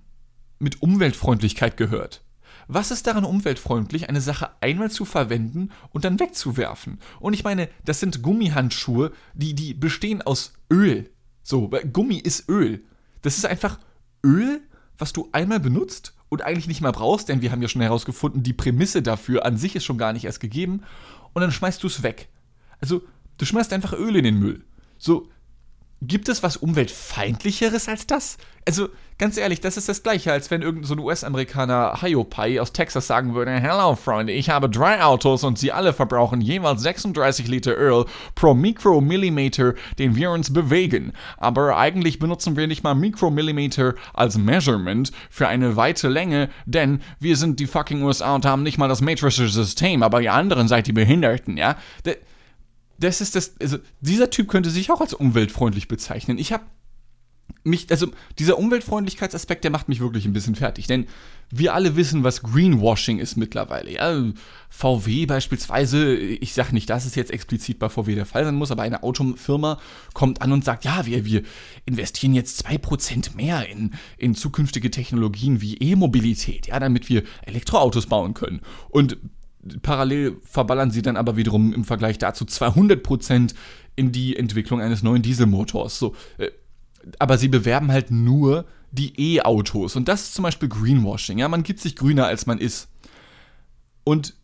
mit 0.59 0.81
Umweltfreundlichkeit 0.81 1.77
gehört. 1.77 2.23
Was 2.67 2.91
ist 2.91 3.07
daran 3.07 3.25
umweltfreundlich, 3.25 4.07
eine 4.09 4.21
Sache 4.21 4.51
einmal 4.61 4.89
zu 4.89 5.05
verwenden 5.05 5.69
und 5.89 6.05
dann 6.05 6.19
wegzuwerfen? 6.19 6.99
Und 7.19 7.33
ich 7.33 7.43
meine, 7.43 7.67
das 7.83 7.99
sind 7.99 8.21
Gummihandschuhe, 8.21 9.11
die, 9.33 9.53
die 9.53 9.73
bestehen 9.73 10.21
aus 10.21 10.53
Öl. 10.71 11.09
So, 11.41 11.69
Gummi 11.91 12.17
ist 12.17 12.47
Öl. 12.47 12.85
Das 13.21 13.37
ist 13.37 13.45
einfach 13.45 13.79
Öl, 14.25 14.61
was 14.97 15.11
du 15.11 15.27
einmal 15.33 15.59
benutzt 15.59 16.13
und 16.33 16.41
eigentlich 16.41 16.67
nicht 16.67 16.81
mehr 16.81 16.91
brauchst, 16.91 17.29
denn 17.29 17.43
wir 17.43 17.51
haben 17.51 17.61
ja 17.61 17.67
schon 17.67 17.83
herausgefunden, 17.83 18.41
die 18.41 18.53
Prämisse 18.53 19.03
dafür 19.03 19.45
an 19.45 19.55
sich 19.55 19.75
ist 19.75 19.85
schon 19.85 19.99
gar 19.99 20.13
nicht 20.13 20.25
erst 20.25 20.39
gegeben. 20.39 20.81
Und 21.33 21.43
dann 21.43 21.51
schmeißt 21.51 21.81
du 21.83 21.87
es 21.87 22.01
weg. 22.01 22.27
Also, 22.81 23.03
du 23.37 23.45
schmeißt 23.45 23.71
einfach 23.71 23.93
Öl 23.93 24.15
in 24.15 24.23
den 24.23 24.39
Müll. 24.39 24.63
So, 24.97 25.29
Gibt 26.05 26.27
es 26.27 26.43
was 26.43 26.57
umweltfeindlicheres 26.57 27.87
als 27.87 28.05
das? 28.05 28.37
Also, 28.67 28.89
ganz 29.17 29.37
ehrlich, 29.37 29.61
das 29.61 29.77
ist 29.77 29.87
das 29.87 30.03
gleiche, 30.03 30.33
als 30.33 30.51
wenn 30.51 30.61
irgendein 30.61 30.87
so 30.87 31.01
US-Amerikaner 31.01 32.01
Hiopai 32.01 32.59
aus 32.59 32.73
Texas 32.73 33.07
sagen 33.07 33.35
würde, 33.35 33.51
Hello, 33.51 33.95
Freunde, 33.95 34.33
ich 34.33 34.49
habe 34.49 34.69
drei 34.69 35.01
Autos 35.01 35.45
und 35.45 35.57
sie 35.57 35.71
alle 35.71 35.93
verbrauchen 35.93 36.41
jeweils 36.41 36.81
36 36.81 37.47
Liter 37.47 37.77
Öl 37.77 38.03
pro 38.35 38.53
Mikromillimeter, 38.53 39.75
den 39.97 40.17
wir 40.17 40.31
uns 40.31 40.51
bewegen. 40.51 41.13
Aber 41.37 41.77
eigentlich 41.77 42.19
benutzen 42.19 42.57
wir 42.57 42.67
nicht 42.67 42.83
mal 42.83 42.95
Mikromillimeter 42.95 43.95
als 44.13 44.37
Measurement 44.37 45.13
für 45.29 45.47
eine 45.47 45.77
weite 45.77 46.09
Länge, 46.09 46.49
denn 46.65 47.01
wir 47.21 47.37
sind 47.37 47.61
die 47.61 47.67
fucking 47.67 48.03
USA 48.03 48.35
und 48.35 48.45
haben 48.45 48.63
nicht 48.63 48.77
mal 48.77 48.89
das 48.89 48.99
metrische 48.99 49.47
System, 49.47 50.03
aber 50.03 50.21
ihr 50.21 50.33
anderen 50.33 50.67
seid 50.67 50.87
die 50.87 50.93
Behinderten, 50.93 51.55
ja? 51.55 51.77
Das 53.03 53.21
ist 53.21 53.35
das, 53.35 53.55
also 53.59 53.77
dieser 54.01 54.29
Typ 54.29 54.47
könnte 54.47 54.69
sich 54.69 54.91
auch 54.91 55.01
als 55.01 55.13
umweltfreundlich 55.13 55.87
bezeichnen. 55.87 56.37
Ich 56.37 56.53
habe 56.53 56.63
mich, 57.65 57.89
also 57.91 58.07
dieser 58.39 58.57
Umweltfreundlichkeitsaspekt, 58.57 59.63
der 59.63 59.71
macht 59.71 59.87
mich 59.87 59.99
wirklich 59.99 60.25
ein 60.25 60.33
bisschen 60.33 60.55
fertig, 60.55 60.87
denn 60.87 61.07
wir 61.49 61.73
alle 61.73 61.95
wissen, 61.95 62.23
was 62.23 62.41
Greenwashing 62.41 63.19
ist 63.19 63.37
mittlerweile. 63.37 63.91
Ja, 63.91 64.23
VW 64.69 65.25
beispielsweise, 65.25 66.15
ich 66.15 66.53
sage 66.53 66.73
nicht, 66.73 66.89
dass 66.89 67.05
es 67.05 67.15
jetzt 67.15 67.31
explizit 67.31 67.79
bei 67.79 67.89
VW 67.89 68.15
der 68.15 68.25
Fall 68.25 68.43
sein 68.43 68.55
muss, 68.55 68.71
aber 68.71 68.83
eine 68.83 69.03
Autofirma 69.03 69.79
kommt 70.13 70.41
an 70.41 70.51
und 70.51 70.65
sagt, 70.65 70.83
ja, 70.83 71.05
wir, 71.05 71.25
wir 71.25 71.43
investieren 71.85 72.33
jetzt 72.33 72.65
2% 72.65 73.35
mehr 73.35 73.69
in, 73.69 73.91
in 74.17 74.35
zukünftige 74.35 74.91
Technologien 74.91 75.61
wie 75.61 75.77
E-Mobilität, 75.77 76.67
ja, 76.67 76.79
damit 76.79 77.07
wir 77.07 77.23
Elektroautos 77.45 78.07
bauen 78.07 78.33
können. 78.33 78.61
Und 78.89 79.17
parallel 79.81 80.37
verballern 80.43 80.91
sie 80.91 81.01
dann 81.01 81.17
aber 81.17 81.37
wiederum 81.37 81.73
im 81.73 81.85
Vergleich 81.85 82.17
dazu 82.17 82.45
200% 82.45 83.53
in 83.95 84.11
die 84.11 84.35
Entwicklung 84.35 84.81
eines 84.81 85.03
neuen 85.03 85.21
Dieselmotors. 85.21 85.99
So, 85.99 86.15
äh, 86.37 86.49
aber 87.19 87.37
sie 87.37 87.47
bewerben 87.47 87.91
halt 87.91 88.11
nur 88.11 88.65
die 88.91 89.35
E-Autos. 89.35 89.95
Und 89.95 90.07
das 90.07 90.23
ist 90.23 90.33
zum 90.35 90.43
Beispiel 90.43 90.69
Greenwashing. 90.69 91.39
Ja, 91.39 91.47
man 91.47 91.63
gibt 91.63 91.79
sich 91.79 91.95
grüner, 91.95 92.27
als 92.27 92.45
man 92.45 92.59
ist. 92.59 92.89
Und 94.03 94.35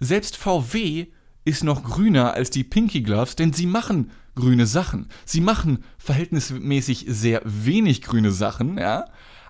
selbst 0.00 0.36
VW 0.36 1.08
ist 1.44 1.64
noch 1.64 1.82
grüner 1.82 2.34
als 2.34 2.50
die 2.50 2.64
Pinky 2.64 3.02
Gloves, 3.02 3.36
denn 3.36 3.52
sie 3.52 3.66
machen 3.66 4.10
grüne 4.34 4.66
Sachen. 4.66 5.08
Sie 5.24 5.40
machen 5.40 5.84
verhältnismäßig 5.98 7.06
sehr 7.08 7.42
wenig 7.44 8.02
grüne 8.02 8.30
Sachen, 8.30 8.78
ja, 8.78 9.06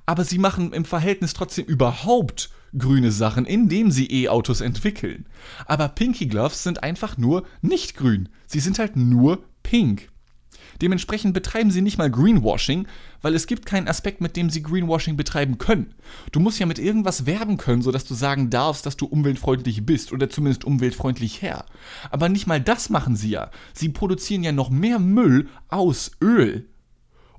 aber 0.07 0.25
sie 0.25 0.39
machen 0.39 0.73
im 0.73 0.85
Verhältnis 0.85 1.35
trotzdem 1.35 1.67
überhaupt 1.67 2.51
grüne 2.77 3.11
Sachen, 3.11 3.47
indem 3.47 3.91
sie 3.91 4.11
E-Autos 4.11 4.61
entwickeln. 4.61 5.27
Aber 5.67 5.89
Pinky 5.89 6.27
Gloves 6.27 6.63
sind 6.63 6.83
einfach 6.83 7.17
nur 7.17 7.45
nicht 7.63 7.97
grün. 7.97 8.29
Sie 8.47 8.61
sind 8.61 8.79
halt 8.79 8.97
nur 8.97 9.45
pink. 9.63 10.09
Dementsprechend 10.81 11.35
betreiben 11.35 11.71
sie 11.71 11.83
nicht 11.83 11.99
mal 11.99 12.11
Greenwashing, 12.11 12.87
weil 13.21 13.35
es 13.35 13.47
gibt 13.47 13.67
keinen 13.67 13.89
Aspekt, 13.89 14.21
mit 14.21 14.37
dem 14.37 14.49
sie 14.49 14.63
Greenwashing 14.63 15.17
betreiben 15.17 15.59
können. 15.59 15.95
Du 16.31 16.41
musst 16.41 16.59
ja 16.59 16.67
mit 16.67 16.79
irgendwas 16.79 17.27
werben 17.27 17.57
können, 17.57 17.83
sodass 17.83 18.05
du 18.05 18.15
sagen 18.15 18.51
darfst, 18.51 18.87
dass 18.87 18.97
du 18.97 19.07
umweltfreundlich 19.07 19.85
bist 19.85 20.13
oder 20.13 20.31
zumindest 20.31 20.65
umweltfreundlich 20.65 21.43
her. 21.43 21.65
Aber 22.11 22.29
nicht 22.29 22.47
mal 22.47 22.61
das 22.61 22.91
machen 22.91 23.17
sie 23.17 23.31
ja. 23.31 23.51
Sie 23.73 23.89
produzieren 23.89 24.45
ja 24.45 24.53
noch 24.53 24.71
mehr 24.71 24.99
Müll 24.99 25.49
aus 25.69 26.13
Öl. 26.23 26.69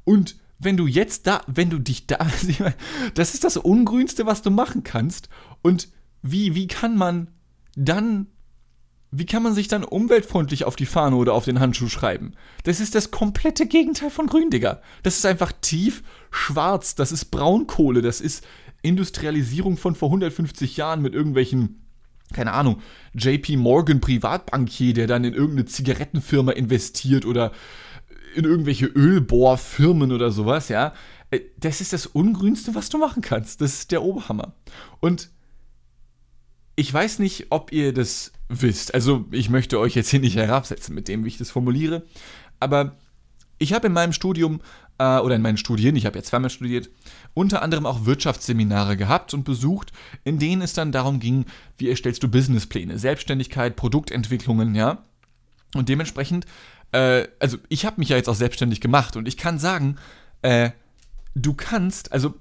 Und 0.04 0.36
wenn 0.60 0.78
du 0.78 0.88
jetzt 0.88 1.26
da, 1.26 1.42
wenn 1.48 1.70
du 1.70 1.80
dich 1.80 2.06
da, 2.06 2.20
das 3.14 3.34
ist 3.34 3.44
das 3.44 3.58
Ungrünste, 3.58 4.26
was 4.26 4.42
du 4.42 4.52
machen 4.52 4.84
kannst. 4.84 5.30
Und 5.62 5.90
wie, 6.22 6.54
wie 6.54 6.68
kann 6.68 6.98
man 6.98 7.30
dann, 7.76 8.28
wie 9.10 9.26
kann 9.26 9.42
man 9.42 9.56
sich 9.56 9.70
dann 9.70 9.84
umweltfreundlich 9.84 10.66
auf 10.66 10.76
die 10.76 10.86
Fahne 10.86 11.16
oder 11.16 11.34
auf 11.34 11.46
den 11.46 11.60
Handschuh 11.60 11.88
schreiben? 11.88 12.34
Das 12.64 12.82
ist 12.82 12.94
das 12.94 13.10
komplette 13.10 13.66
Gegenteil 13.66 14.10
von 14.10 14.28
grün, 14.28 14.50
Digga. 14.50 14.82
Das 15.02 15.18
ist 15.18 15.26
einfach 15.26 15.54
tief 15.62 16.04
schwarz, 16.30 16.94
das 16.94 17.12
ist 17.12 17.26
Braunkohle, 17.26 18.02
das 18.02 18.22
ist 18.22 18.46
Industrialisierung 18.82 19.78
von 19.78 19.96
vor 19.96 20.10
150 20.10 20.78
Jahren 20.78 21.02
mit 21.02 21.14
irgendwelchen 21.14 21.80
keine 22.34 22.52
Ahnung, 22.54 22.82
JP 23.14 23.58
Morgan 23.58 24.02
Privatbankier, 24.02 24.94
der 24.94 25.08
dann 25.08 25.24
in 25.24 25.34
irgendeine 25.34 25.66
Zigarettenfirma 25.66 26.52
investiert 26.52 27.26
oder 27.26 27.52
in 28.36 28.46
irgendwelche 28.46 28.86
Ölbohrfirmen 28.88 30.12
oder 30.12 30.32
sowas, 30.32 30.70
ja. 30.70 30.94
Äh, 31.32 31.42
das 31.58 31.82
ist 31.82 31.94
das 31.94 32.06
Ungrünste, 32.06 32.76
was 32.76 32.90
du 32.90 32.98
machen 32.98 33.22
kannst. 33.22 33.62
Das 33.62 33.74
ist 33.74 33.92
der 33.92 34.04
Oberhammer. 34.04 34.54
Und 35.00 35.30
ich 36.76 36.94
weiß 36.94 37.20
nicht, 37.20 37.48
ob 37.50 37.72
ihr 37.72 37.94
das 37.94 38.32
wisst. 38.48 38.94
Also, 38.94 39.26
ich 39.32 39.50
möchte 39.50 39.80
euch 39.80 39.96
jetzt 39.96 40.10
hier 40.10 40.22
nicht 40.22 40.36
herabsetzen 40.38 40.96
mit 40.96 41.08
dem, 41.08 41.24
wie 41.24 41.28
ich 41.30 41.38
das 41.38 41.52
formuliere. 41.52 42.06
Aber 42.60 42.98
ich 43.58 43.74
habe 43.74 43.88
in 43.88 43.94
meinem 43.94 44.14
Studium 44.14 44.62
äh, 44.98 45.20
oder 45.20 45.36
in 45.36 45.42
meinen 45.42 45.58
Studien, 45.58 45.96
ich 45.96 46.06
habe 46.06 46.18
ja 46.18 46.24
zweimal 46.24 46.50
studiert, 46.50 46.90
unter 47.34 47.62
anderem 47.62 47.86
auch 47.86 48.06
Wirtschaftsseminare 48.06 48.98
gehabt 48.98 49.34
und 49.34 49.44
besucht, 49.44 49.92
in 50.24 50.40
denen 50.40 50.62
es 50.62 50.74
dann 50.74 50.92
darum 50.92 51.20
ging, 51.20 51.46
wie 51.78 51.90
erstellst 51.90 52.24
du 52.24 52.30
Businesspläne, 52.30 52.98
Selbstständigkeit, 52.98 53.76
Produktentwicklungen, 53.76 54.76
ja. 54.76 55.04
Und 55.76 55.90
dementsprechend 55.90 56.46
äh, 56.92 57.28
also 57.40 57.58
ich 57.70 57.86
habe 57.86 58.00
mich 58.00 58.10
ja 58.10 58.18
jetzt 58.18 58.30
auch 58.30 58.36
selbstständig 58.36 58.82
gemacht 58.82 59.16
und 59.16 59.28
ich 59.28 59.38
kann 59.38 59.60
sagen, 59.60 59.98
äh, 60.42 60.72
du 61.36 61.54
kannst, 61.54 62.12
also 62.12 62.36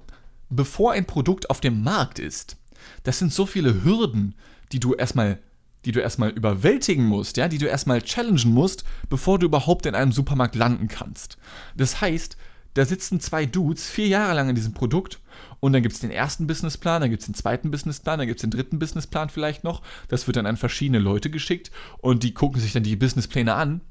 bevor 0.49 0.93
ein 0.93 1.05
Produkt 1.05 1.49
auf 1.49 1.61
dem 1.61 1.83
Markt 1.83 2.19
ist, 2.19 2.57
das 3.03 3.19
sind 3.19 3.33
so 3.33 3.45
viele 3.45 3.83
Hürden, 3.83 4.35
die 4.71 4.79
du 4.79 4.93
erstmal 4.93 5.39
die 5.85 5.91
du 5.91 6.01
erstmal 6.01 6.31
überwältigen 6.31 7.05
musst, 7.05 7.37
ja, 7.37 7.47
die 7.47 7.57
du 7.57 7.65
erstmal 7.65 8.01
challengen 8.01 8.51
musst, 8.51 8.83
bevor 9.09 9.39
du 9.39 9.45
überhaupt 9.45 9.85
in 9.85 9.95
einem 9.95 10.11
Supermarkt 10.11 10.55
landen 10.55 10.89
kannst. 10.89 11.37
Das 11.75 12.01
heißt, 12.01 12.35
da 12.73 12.85
sitzen 12.85 13.19
zwei 13.19 13.45
Dudes 13.45 13.89
vier 13.89 14.07
Jahre 14.07 14.35
lang 14.35 14.49
in 14.49 14.55
diesem 14.55 14.73
Produkt 14.73 15.19
und 15.59 15.73
dann 15.73 15.81
gibt 15.81 15.95
es 15.95 16.01
den 16.01 16.11
ersten 16.11 16.47
Businessplan, 16.47 17.01
dann 17.01 17.09
gibt 17.09 17.21
es 17.21 17.27
den 17.27 17.33
zweiten 17.33 17.71
Businessplan, 17.71 18.19
dann 18.19 18.27
gibt 18.27 18.39
es 18.39 18.41
den 18.41 18.51
dritten 18.51 18.79
Businessplan 18.79 19.29
vielleicht 19.29 19.63
noch. 19.63 19.81
Das 20.09 20.27
wird 20.27 20.37
dann 20.37 20.45
an 20.45 20.57
verschiedene 20.57 20.99
Leute 20.99 21.29
geschickt 21.29 21.71
und 21.99 22.23
die 22.23 22.33
gucken 22.33 22.61
sich 22.61 22.73
dann 22.73 22.83
die 22.83 22.95
Businesspläne 22.95 23.53
an 23.53 23.81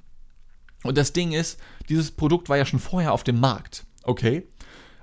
und 0.83 0.97
das 0.97 1.13
Ding 1.13 1.33
ist, 1.33 1.59
dieses 1.89 2.11
Produkt 2.11 2.49
war 2.49 2.57
ja 2.57 2.67
schon 2.67 2.79
vorher 2.79 3.13
auf 3.13 3.25
dem 3.25 3.41
Markt, 3.41 3.85
okay? 4.05 4.47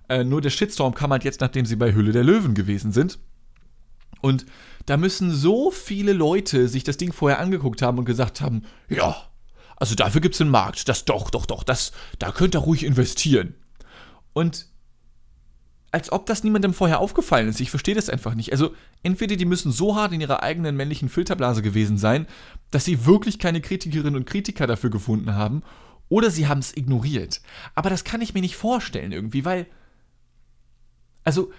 Äh, 0.08 0.24
nur 0.24 0.42
der 0.42 0.50
Shitstorm 0.50 0.94
kam 0.94 1.12
halt 1.12 1.24
jetzt, 1.24 1.42
nachdem 1.42 1.66
sie 1.66 1.76
bei 1.76 1.94
Hülle 1.94 2.12
der 2.12 2.24
Löwen 2.24 2.54
gewesen 2.54 2.92
sind. 2.92 3.20
Und 4.22 4.46
da 4.86 4.98
müssen 4.98 5.32
so 5.32 5.72
viele 5.72 6.14
Leute 6.14 6.68
sich 6.68 6.84
das 6.84 6.98
Ding 6.98 7.12
vorher 7.12 7.40
angeguckt 7.40 7.82
haben 7.82 7.98
und 7.98 8.06
gesagt 8.06 8.42
haben, 8.42 8.64
ja, 8.88 9.16
also 9.78 9.96
dafür 9.96 10.22
gibt 10.22 10.36
es 10.36 10.42
einen 10.42 10.52
Markt, 10.52 10.88
das 10.88 11.06
doch, 11.06 11.30
doch, 11.30 11.46
doch, 11.46 11.64
das, 11.64 11.92
da 12.20 12.32
könnt 12.32 12.56
ihr 12.56 12.60
ruhig 12.60 12.84
investieren. 12.84 13.56
Und 14.34 14.68
als 15.96 16.12
ob 16.12 16.26
das 16.26 16.44
niemandem 16.44 16.74
vorher 16.74 17.00
aufgefallen 17.00 17.48
ist. 17.48 17.62
Ich 17.62 17.70
verstehe 17.70 17.96
das 17.96 18.10
einfach 18.10 18.36
nicht. 18.36 18.52
Also 18.52 18.76
entweder 19.02 19.38
die 19.38 19.46
müssen 19.46 19.72
so 19.72 19.96
hart 19.96 20.12
in 20.12 20.20
ihrer 20.20 20.44
eigenen 20.44 20.76
männlichen 20.76 21.08
Filterblase 21.08 21.62
gewesen 21.62 21.98
sein, 21.98 22.28
dass 22.70 22.84
sie 22.84 23.06
wirklich 23.06 23.40
keine 23.40 23.62
Kritikerinnen 23.62 24.18
und 24.18 24.26
Kritiker 24.26 24.68
dafür 24.68 24.90
gefunden 24.90 25.36
haben, 25.36 25.64
oder 26.10 26.30
sie 26.30 26.48
haben 26.48 26.60
es 26.60 26.76
ignoriert. 26.76 27.40
Aber 27.76 27.90
das 27.90 28.04
kann 28.04 28.20
ich 28.20 28.34
mir 28.34 28.42
nicht 28.42 28.58
vorstellen 28.58 29.14
irgendwie, 29.14 29.46
weil... 29.46 29.68
Also, 31.24 31.50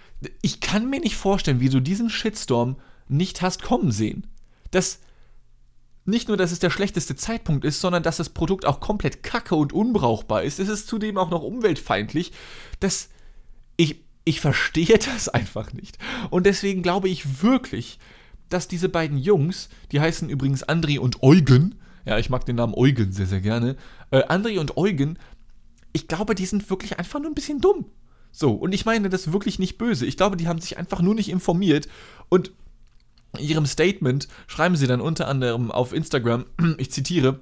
ich 0.43 0.61
kann 0.61 0.91
mir 0.91 1.01
nicht 1.01 1.17
vorstellen, 1.17 1.61
wie 1.61 1.71
du 1.71 1.81
diesen 1.81 2.11
Shitstorm 2.11 2.77
nicht 3.09 3.41
hast 3.41 3.63
kommen 3.63 3.91
sehen. 3.91 4.27
Das 4.71 5.01
nicht 6.05 6.29
nur, 6.29 6.37
dass 6.37 6.53
es 6.53 6.59
der 6.59 6.71
schlechteste 6.71 7.17
Zeitpunkt 7.17 7.65
ist, 7.65 7.81
sondern 7.81 8.03
dass 8.03 8.19
das 8.19 8.29
Produkt 8.29 8.67
auch 8.67 8.81
komplett 8.81 9.23
kacke 9.23 9.55
und 9.55 9.73
unbrauchbar 9.73 10.43
ist. 10.43 10.61
Es 10.61 10.69
ist 10.69 10.89
zudem 10.89 11.17
auch 11.17 11.31
noch 11.31 11.43
umweltfeindlich. 11.43 12.33
Das 12.81 13.09
ich 13.77 14.06
ich 14.27 14.41
verstehe 14.41 14.99
das 14.99 15.31
einfach 15.31 15.73
nicht. 15.73 15.97
Und 16.29 16.45
deswegen 16.45 16.83
glaube 16.83 17.09
ich 17.09 17.43
wirklich, 17.43 17.99
dass 18.51 18.69
diese 18.69 18.91
beiden 18.91 19.17
Jungs, 19.17 19.71
die 19.93 20.01
heißen 20.01 20.29
übrigens 20.29 20.63
Andri 20.65 20.99
und 20.99 21.23
Eugen, 21.23 21.77
ja, 22.05 22.19
ich 22.19 22.29
mag 22.29 22.45
den 22.45 22.57
Namen 22.57 22.75
Eugen 22.75 23.13
sehr, 23.13 23.27
sehr 23.27 23.41
gerne, 23.41 23.77
äh, 24.11 24.25
Andri 24.25 24.59
und 24.59 24.77
Eugen, 24.77 25.19
ich 25.93 26.09
glaube, 26.09 26.35
die 26.35 26.45
sind 26.45 26.69
wirklich 26.69 26.99
einfach 26.99 27.21
nur 27.21 27.31
ein 27.31 27.35
bisschen 27.35 27.61
dumm. 27.61 27.87
So, 28.33 28.53
und 28.53 28.75
ich 28.75 28.85
meine 28.85 29.09
das 29.09 29.33
wirklich 29.33 29.59
nicht 29.59 29.79
böse. 29.79 30.05
Ich 30.05 30.17
glaube, 30.17 30.37
die 30.37 30.47
haben 30.47 30.61
sich 30.61 30.77
einfach 30.77 31.01
nur 31.01 31.15
nicht 31.15 31.31
informiert 31.31 31.89
und 32.29 32.53
in 33.39 33.47
ihrem 33.47 33.67
Statement 33.67 34.29
schreiben 34.47 34.77
sie 34.77 34.87
dann 34.87 35.01
unter 35.01 35.29
anderem 35.29 35.71
auf 35.71 35.93
Instagram, 35.93 36.47
ich 36.79 36.91
zitiere, 36.91 37.41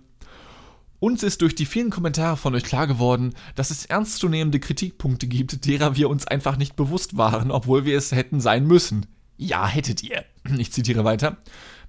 uns 1.05 1.23
ist 1.23 1.43
durch 1.43 1.55
die 1.55 1.67
vielen 1.67 1.91
Kommentare 1.91 2.39
von 2.39 2.55
euch 2.55 2.65
klar 2.65 2.87
geworden, 2.87 3.35
dass 3.57 3.71
es 3.71 3.85
ernstzunehmende 3.85 4.59
Kritikpunkte 4.59 5.27
gibt, 5.27 5.67
derer 5.67 5.97
wir 5.97 6.09
uns 6.09 6.27
einfach 6.27 6.57
nicht 6.57 6.77
bewusst 6.77 7.19
waren, 7.19 7.51
obwohl 7.51 7.85
wir 7.85 7.99
es 7.99 8.13
hätten 8.13 8.41
sein 8.41 8.67
müssen. 8.67 9.05
Ja, 9.37 9.67
hättet 9.67 10.03
ihr. 10.03 10.25
Ich 10.59 10.73
zitiere 10.73 11.05
weiter. 11.05 11.37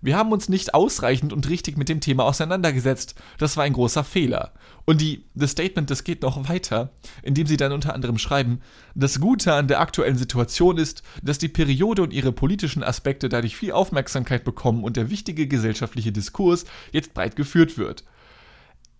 Wir 0.01 0.17
haben 0.17 0.33
uns 0.33 0.49
nicht 0.49 0.73
ausreichend 0.73 1.31
und 1.31 1.47
richtig 1.47 1.77
mit 1.77 1.87
dem 1.87 2.01
Thema 2.01 2.25
auseinandergesetzt. 2.25 3.15
Das 3.37 3.55
war 3.55 3.63
ein 3.63 3.71
großer 3.71 4.03
Fehler. 4.03 4.51
Und 4.83 4.99
die, 4.99 5.23
das 5.33 5.51
Statement, 5.51 5.89
das 5.89 6.03
geht 6.03 6.21
noch 6.21 6.49
weiter, 6.49 6.91
indem 7.23 7.47
sie 7.47 7.57
dann 7.57 7.71
unter 7.71 7.93
anderem 7.93 8.17
schreiben, 8.17 8.59
das 8.95 9.21
Gute 9.21 9.53
an 9.53 9.69
der 9.69 9.79
aktuellen 9.79 10.17
Situation 10.17 10.77
ist, 10.77 11.03
dass 11.23 11.37
die 11.37 11.47
Periode 11.47 12.03
und 12.03 12.11
ihre 12.11 12.33
politischen 12.33 12.83
Aspekte 12.83 13.29
dadurch 13.29 13.55
viel 13.55 13.71
Aufmerksamkeit 13.71 14.43
bekommen 14.43 14.83
und 14.83 14.97
der 14.97 15.09
wichtige 15.09 15.47
gesellschaftliche 15.47 16.11
Diskurs 16.11 16.65
jetzt 16.91 17.13
breit 17.13 17.37
geführt 17.37 17.77
wird. 17.77 18.03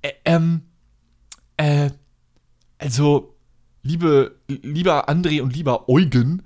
Äh, 0.06 0.14
ähm, 0.26 0.62
äh, 1.58 1.90
also, 2.78 3.36
liebe, 3.82 4.36
lieber 4.48 5.10
André 5.10 5.42
und 5.42 5.56
lieber 5.56 5.90
Eugen, 5.90 6.44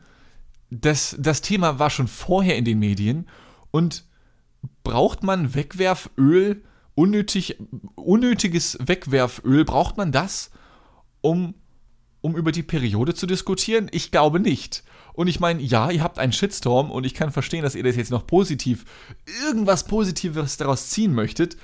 das, 0.70 1.16
das 1.20 1.42
Thema 1.42 1.80
war 1.80 1.90
schon 1.90 2.08
vorher 2.08 2.56
in 2.56 2.66
den 2.66 2.80
Medien 2.80 3.28
und 3.72 4.06
braucht 4.84 5.24
man 5.24 5.56
Wegwerföl, 5.56 6.64
unnötig, 6.96 7.58
unnötiges 7.96 8.78
Wegwerföl, 8.80 9.66
braucht 9.66 9.98
man 9.98 10.12
das, 10.12 10.52
um, 11.22 11.56
um 12.22 12.38
über 12.38 12.52
die 12.52 12.64
Periode 12.64 13.14
zu 13.14 13.26
diskutieren? 13.26 13.90
Ich 13.92 14.12
glaube 14.12 14.40
nicht. 14.40 14.84
Und 15.14 15.28
ich 15.28 15.40
meine, 15.40 15.62
ja, 15.62 15.90
ihr 15.90 16.04
habt 16.04 16.20
einen 16.20 16.32
Shitstorm 16.32 16.92
und 16.92 17.06
ich 17.06 17.14
kann 17.14 17.32
verstehen, 17.32 17.64
dass 17.64 17.76
ihr 17.76 17.84
das 17.84 17.98
jetzt 17.98 18.12
noch 18.12 18.28
positiv, 18.28 18.86
irgendwas 19.44 19.86
Positives 19.86 20.56
daraus 20.58 20.90
ziehen 20.92 21.14
möchtet. 21.14 21.58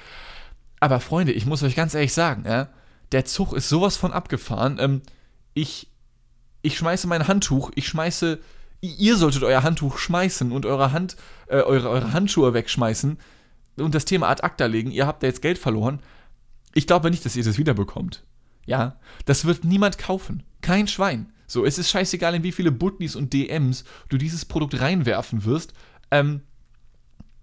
Aber 0.86 1.00
Freunde, 1.00 1.32
ich 1.32 1.48
muss 1.48 1.63
euch 1.63 1.75
ganz 1.75 1.96
ehrlich 1.96 2.13
sagen, 2.13 2.44
ja, 2.46 2.70
der 3.12 3.25
Zug 3.25 3.54
ist 3.54 3.70
sowas 3.70 3.98
von 3.98 4.13
abgefahren. 4.13 4.77
Ähm, 4.80 5.01
ich, 5.56 5.89
ich 6.62 6.77
schmeiße 6.77 7.08
mein 7.08 7.27
Handtuch, 7.27 7.72
ich 7.74 7.88
schmeiße, 7.88 8.39
ihr 8.82 9.18
solltet 9.18 9.42
euer 9.42 9.63
Handtuch 9.63 9.98
schmeißen 9.98 10.51
und 10.51 10.68
eure 10.68 10.92
Hand, 10.92 11.15
äh, 11.48 11.56
eure, 11.56 11.89
eure 11.89 12.13
Handschuhe 12.13 12.54
wegschmeißen 12.54 13.18
und 13.77 13.96
das 13.96 14.06
Thema 14.06 14.30
ad 14.30 14.44
acta 14.44 14.68
legen. 14.68 14.92
Ihr 14.92 15.08
habt 15.08 15.24
da 15.24 15.27
jetzt 15.27 15.42
Geld 15.42 15.58
verloren. 15.58 16.01
Ich 16.75 16.86
glaube 16.86 17.10
nicht, 17.10 17.25
dass 17.25 17.36
ihr 17.36 17.44
das 17.44 17.58
wiederbekommt. 17.58 18.24
Ja, 18.68 19.00
das 19.25 19.46
wird 19.46 19.63
niemand 19.63 19.98
kaufen. 19.98 20.44
Kein 20.62 20.88
Schwein. 20.88 21.34
So, 21.48 21.65
es 21.65 21.80
ist 21.80 21.89
scheißegal, 21.89 22.36
in 22.36 22.44
wie 22.44 22.51
viele 22.51 22.72
Butnis 22.72 23.15
und 23.15 23.34
DMs 23.34 23.86
du 24.10 24.20
dieses 24.20 24.46
Produkt 24.46 24.80
reinwerfen 24.80 25.46
wirst. 25.46 25.74
Ähm, 26.12 26.42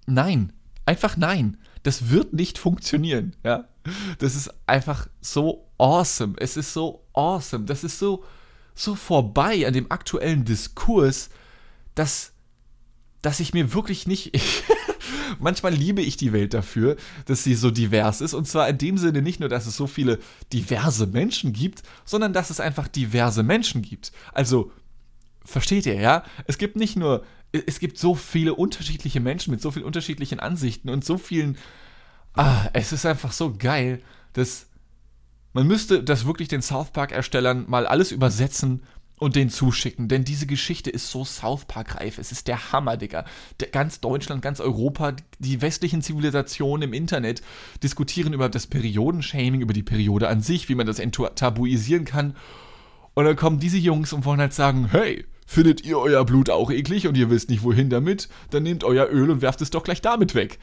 nein. 0.06 0.52
Einfach 0.86 1.16
nein. 1.16 1.56
Das 1.82 2.10
wird 2.10 2.32
nicht 2.32 2.58
funktionieren. 2.58 3.34
Ja. 3.44 3.68
Das 4.18 4.36
ist 4.36 4.50
einfach 4.66 5.08
so 5.20 5.68
awesome. 5.78 6.34
Es 6.38 6.56
ist 6.56 6.72
so 6.72 7.04
awesome. 7.12 7.64
Das 7.64 7.84
ist 7.84 7.98
so, 7.98 8.24
so 8.74 8.94
vorbei 8.94 9.66
an 9.66 9.72
dem 9.72 9.90
aktuellen 9.90 10.44
Diskurs, 10.44 11.30
dass, 11.94 12.32
dass 13.20 13.40
ich 13.40 13.52
mir 13.52 13.74
wirklich 13.74 14.06
nicht. 14.06 14.32
manchmal 15.38 15.72
liebe 15.72 16.02
ich 16.02 16.16
die 16.16 16.32
Welt 16.32 16.54
dafür, 16.54 16.96
dass 17.26 17.44
sie 17.44 17.54
so 17.54 17.70
divers 17.70 18.20
ist. 18.20 18.34
Und 18.34 18.46
zwar 18.46 18.68
in 18.68 18.78
dem 18.78 18.98
Sinne 18.98 19.22
nicht 19.22 19.40
nur, 19.40 19.48
dass 19.48 19.66
es 19.66 19.76
so 19.76 19.86
viele 19.86 20.18
diverse 20.52 21.06
Menschen 21.06 21.52
gibt, 21.52 21.82
sondern 22.04 22.32
dass 22.32 22.50
es 22.50 22.60
einfach 22.60 22.88
diverse 22.88 23.42
Menschen 23.42 23.82
gibt. 23.82 24.12
Also, 24.32 24.72
versteht 25.44 25.86
ihr, 25.86 26.00
ja? 26.00 26.24
Es 26.46 26.58
gibt 26.58 26.76
nicht 26.76 26.96
nur, 26.96 27.24
es 27.52 27.78
gibt 27.78 27.98
so 27.98 28.14
viele 28.14 28.54
unterschiedliche 28.54 29.20
Menschen 29.20 29.50
mit 29.50 29.60
so 29.60 29.70
vielen 29.70 29.84
unterschiedlichen 29.84 30.40
Ansichten 30.40 30.88
und 30.88 31.04
so 31.04 31.18
vielen. 31.18 31.58
Ah, 32.34 32.68
es 32.72 32.92
ist 32.92 33.04
einfach 33.04 33.32
so 33.32 33.54
geil, 33.56 34.02
dass 34.32 34.66
man 35.52 35.66
müsste 35.66 36.02
das 36.02 36.24
wirklich 36.24 36.48
den 36.48 36.62
South 36.62 36.90
Park-Erstellern 36.92 37.66
mal 37.68 37.86
alles 37.86 38.10
übersetzen 38.10 38.82
und 39.18 39.36
den 39.36 39.50
zuschicken, 39.50 40.08
denn 40.08 40.24
diese 40.24 40.46
Geschichte 40.46 40.90
ist 40.90 41.10
so 41.10 41.24
South 41.24 41.66
Park-reif. 41.66 42.18
Es 42.18 42.32
ist 42.32 42.48
der 42.48 42.72
Hammer, 42.72 42.96
Digga. 42.96 43.24
Der, 43.60 43.68
ganz 43.68 44.00
Deutschland, 44.00 44.42
ganz 44.42 44.58
Europa, 44.58 45.14
die 45.38 45.62
westlichen 45.62 46.02
Zivilisationen 46.02 46.88
im 46.88 46.92
Internet 46.92 47.42
diskutieren 47.84 48.32
über 48.32 48.48
das 48.48 48.66
Periodenshaming, 48.66 49.60
über 49.60 49.74
die 49.74 49.84
Periode 49.84 50.26
an 50.28 50.40
sich, 50.40 50.68
wie 50.68 50.74
man 50.74 50.88
das 50.88 50.98
enttabuisieren 50.98 52.04
kann. 52.04 52.34
Und 53.14 53.26
dann 53.26 53.36
kommen 53.36 53.60
diese 53.60 53.78
Jungs 53.78 54.12
und 54.12 54.24
wollen 54.24 54.40
halt 54.40 54.54
sagen, 54.54 54.88
hey, 54.90 55.24
findet 55.52 55.84
ihr 55.84 55.98
euer 55.98 56.24
Blut 56.24 56.50
auch 56.50 56.70
eklig 56.70 57.06
und 57.06 57.16
ihr 57.16 57.30
wisst 57.30 57.50
nicht 57.50 57.62
wohin 57.62 57.90
damit, 57.90 58.28
dann 58.50 58.62
nehmt 58.62 58.84
euer 58.84 59.08
Öl 59.10 59.30
und 59.30 59.42
werft 59.42 59.60
es 59.60 59.70
doch 59.70 59.84
gleich 59.84 60.00
damit 60.00 60.34
weg. 60.34 60.58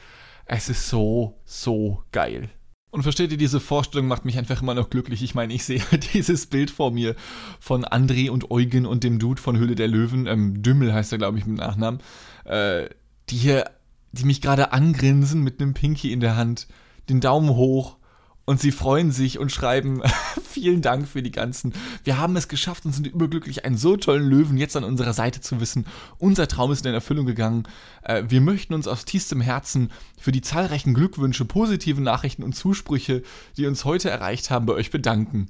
Es 0.46 0.68
ist 0.68 0.88
so, 0.88 1.38
so 1.44 2.02
geil. 2.12 2.50
Und 2.90 3.04
versteht 3.04 3.30
ihr, 3.30 3.38
diese 3.38 3.60
Vorstellung 3.60 4.08
macht 4.08 4.24
mich 4.24 4.36
einfach 4.36 4.60
immer 4.62 4.74
noch 4.74 4.90
glücklich. 4.90 5.22
Ich 5.22 5.36
meine, 5.36 5.54
ich 5.54 5.64
sehe 5.64 5.80
dieses 6.12 6.46
Bild 6.46 6.72
vor 6.72 6.90
mir 6.90 7.14
von 7.60 7.84
André 7.84 8.30
und 8.30 8.50
Eugen 8.50 8.84
und 8.84 9.04
dem 9.04 9.20
Dude 9.20 9.40
von 9.40 9.56
Höhle 9.56 9.76
der 9.76 9.86
Löwen, 9.86 10.26
ähm, 10.26 10.60
Dümmel 10.60 10.92
heißt 10.92 11.12
er, 11.12 11.18
glaube 11.18 11.38
ich, 11.38 11.46
mit 11.46 11.58
Nachnamen, 11.58 12.00
äh, 12.44 12.88
die 13.28 13.36
hier, 13.36 13.70
die 14.10 14.24
mich 14.24 14.40
gerade 14.40 14.72
angrinsen 14.72 15.44
mit 15.44 15.60
einem 15.60 15.72
Pinky 15.72 16.12
in 16.12 16.18
der 16.18 16.36
Hand, 16.36 16.66
den 17.08 17.20
Daumen 17.20 17.50
hoch 17.50 17.99
und 18.44 18.60
sie 18.60 18.72
freuen 18.72 19.12
sich 19.12 19.38
und 19.38 19.52
schreiben 19.52 20.02
vielen 20.48 20.82
Dank 20.82 21.06
für 21.06 21.22
die 21.22 21.30
ganzen. 21.30 21.72
Wir 22.04 22.18
haben 22.18 22.36
es 22.36 22.48
geschafft 22.48 22.84
und 22.84 22.92
sind 22.92 23.06
überglücklich, 23.06 23.64
einen 23.64 23.76
so 23.76 23.96
tollen 23.96 24.28
Löwen 24.28 24.56
jetzt 24.56 24.76
an 24.76 24.84
unserer 24.84 25.12
Seite 25.12 25.40
zu 25.40 25.60
wissen. 25.60 25.86
Unser 26.18 26.48
Traum 26.48 26.72
ist 26.72 26.84
in 26.84 26.92
Erfüllung 26.94 27.26
gegangen. 27.26 27.68
Äh, 28.02 28.24
wir 28.28 28.40
möchten 28.40 28.74
uns 28.74 28.88
aus 28.88 29.04
tiefstem 29.04 29.40
Herzen 29.40 29.90
für 30.18 30.32
die 30.32 30.42
zahlreichen 30.42 30.94
Glückwünsche, 30.94 31.44
positive 31.44 32.00
Nachrichten 32.00 32.42
und 32.42 32.54
Zusprüche, 32.54 33.22
die 33.56 33.66
uns 33.66 33.84
heute 33.84 34.10
erreicht 34.10 34.50
haben, 34.50 34.66
bei 34.66 34.72
euch 34.72 34.90
bedanken. 34.90 35.48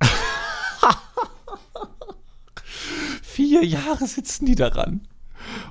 Vier 3.22 3.64
Jahre 3.64 4.06
sitzen 4.06 4.46
die 4.46 4.56
daran 4.56 5.06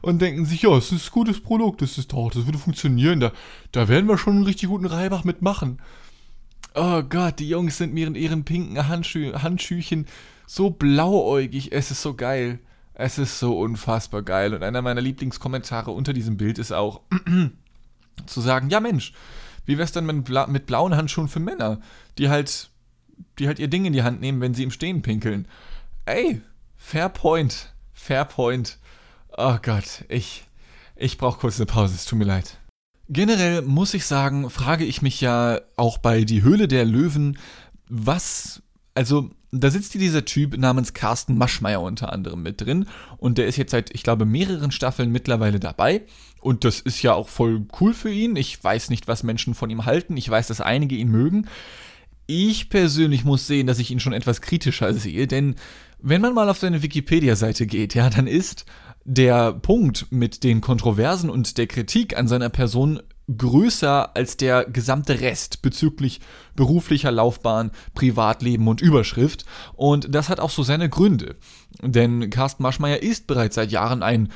und 0.02 0.22
denken 0.22 0.46
sich, 0.46 0.64
ja, 0.64 0.76
es 0.78 0.92
ist 0.92 1.08
ein 1.08 1.12
gutes 1.12 1.42
Produkt, 1.42 1.82
das 1.82 1.98
ist 1.98 2.14
doch, 2.14 2.32
das 2.32 2.46
würde 2.46 2.58
funktionieren, 2.58 3.20
da, 3.20 3.32
da 3.72 3.88
werden 3.88 4.08
wir 4.08 4.18
schon 4.18 4.36
einen 4.36 4.46
richtig 4.46 4.70
guten 4.70 4.86
Reibach 4.86 5.24
mitmachen. 5.24 5.80
Oh 6.74 7.04
Gott, 7.04 7.40
die 7.40 7.50
Jungs 7.50 7.78
sind 7.78 7.94
mir 7.94 8.08
in 8.08 8.16
ihren 8.16 8.46
pinken 8.46 8.88
Handschü 8.88 9.34
Handschüchen 9.34 10.08
so 10.48 10.70
blauäugig. 10.70 11.72
Es 11.72 11.92
ist 11.92 12.02
so 12.02 12.14
geil. 12.14 12.60
Es 12.94 13.18
ist 13.18 13.40
so 13.40 13.60
unfassbar 13.60 14.22
geil. 14.22 14.54
Und 14.54 14.64
einer 14.64 14.82
meiner 14.82 15.02
Lieblingskommentare 15.02 15.92
unter 15.92 16.14
diesem 16.14 16.38
Bild 16.38 16.60
ist 16.60 16.72
auch 16.72 17.02
zu 18.26 18.42
sagen, 18.42 18.70
ja 18.70 18.80
Mensch, 18.80 19.14
wie 19.66 19.78
wär's 19.78 19.92
denn 19.92 20.06
mit, 20.06 20.24
bla 20.26 20.48
mit 20.48 20.66
blauen 20.66 20.96
Handschuhen 20.96 21.28
für 21.28 21.40
Männer, 21.40 21.82
die 22.18 22.30
halt, 22.30 22.70
die 23.40 23.48
halt 23.48 23.60
ihr 23.60 23.68
Ding 23.68 23.86
in 23.86 23.94
die 23.94 24.04
Hand 24.04 24.22
nehmen, 24.22 24.40
wenn 24.40 24.54
sie 24.54 24.64
im 24.64 24.72
Stehen 24.72 25.02
pinkeln. 25.02 25.48
Ey, 26.06 26.42
fair 26.78 27.10
point. 27.10 27.74
Fair 27.94 28.26
point. 28.26 28.78
Oh 29.38 29.58
Gott, 29.62 30.06
ich, 30.08 30.46
ich 30.96 31.18
brauche 31.18 31.40
kurz 31.40 31.58
eine 31.58 31.66
Pause, 31.66 31.96
es 31.96 32.06
tut 32.06 32.20
mir 32.20 32.26
leid. 32.26 32.61
Generell 33.14 33.62
muss 33.64 33.94
ich 33.94 34.06
sagen, 34.06 34.50
frage 34.50 34.86
ich 34.86 35.02
mich 35.02 35.20
ja 35.20 35.60
auch 35.76 35.98
bei 35.98 36.24
Die 36.24 36.44
Höhle 36.44 36.70
der 36.70 36.86
Löwen, 36.86 37.38
was, 37.90 38.64
also 38.96 39.32
da 39.52 39.70
sitzt 39.70 39.92
hier 39.92 40.00
dieser 40.00 40.24
Typ 40.24 40.58
namens 40.58 40.94
Carsten 40.94 41.38
Maschmeyer 41.38 41.82
unter 41.82 42.14
anderem 42.14 42.42
mit 42.42 42.62
drin 42.62 42.86
und 43.18 43.38
der 43.38 43.48
ist 43.48 43.58
jetzt 43.58 43.72
seit, 43.72 43.94
ich 43.94 44.04
glaube, 44.04 44.24
mehreren 44.24 44.72
Staffeln 44.72 45.12
mittlerweile 45.12 45.60
dabei 45.60 46.04
und 46.40 46.64
das 46.64 46.80
ist 46.80 47.02
ja 47.02 47.14
auch 47.14 47.28
voll 47.28 47.66
cool 47.82 47.94
für 47.94 48.10
ihn. 48.10 48.38
Ich 48.38 48.64
weiß 48.64 48.90
nicht, 48.90 49.10
was 49.10 49.24
Menschen 49.24 49.56
von 49.56 49.70
ihm 49.70 49.84
halten, 49.84 50.16
ich 50.16 50.30
weiß, 50.30 50.48
dass 50.48 50.62
einige 50.62 50.96
ihn 50.96 51.10
mögen. 51.10 51.50
Ich 52.28 52.70
persönlich 52.70 53.26
muss 53.26 53.46
sehen, 53.46 53.68
dass 53.68 53.80
ich 53.80 53.92
ihn 53.92 54.00
schon 54.00 54.14
etwas 54.14 54.40
kritischer 54.40 54.94
sehe, 54.94 55.28
denn 55.28 55.56
wenn 56.00 56.22
man 56.22 56.34
mal 56.34 56.50
auf 56.50 56.60
seine 56.60 56.82
Wikipedia-Seite 56.82 57.68
geht, 57.68 57.94
ja, 57.94 58.10
dann 58.10 58.28
ist 58.28 58.66
der 59.04 59.54
Punkt 59.54 60.08
mit 60.12 60.44
den 60.44 60.62
Kontroversen 60.62 61.30
und 61.30 61.58
der 61.58 61.68
Kritik 61.68 62.18
an 62.18 62.28
seiner 62.28 62.50
Person 62.50 63.02
größer 63.38 64.16
als 64.16 64.38
der 64.38 64.66
gesamte 64.66 65.22
Rest 65.22 65.62
bezüglich 65.62 66.20
beruflicher 66.56 67.12
Laufbahn, 67.12 67.72
Privatleben 67.94 68.68
und 68.68 68.82
Überschrift. 68.82 69.46
Und 69.74 70.14
das 70.14 70.30
hat 70.30 70.40
auch 70.40 70.50
so 70.50 70.64
seine 70.64 70.90
Gründe. 70.90 71.36
Denn 71.82 72.30
Carsten 72.30 72.64
Maschmeyer 72.64 73.02
ist 73.02 73.28
bereits 73.28 73.56
seit 73.56 73.72
Jahren 73.72 74.04
ein 74.04 74.30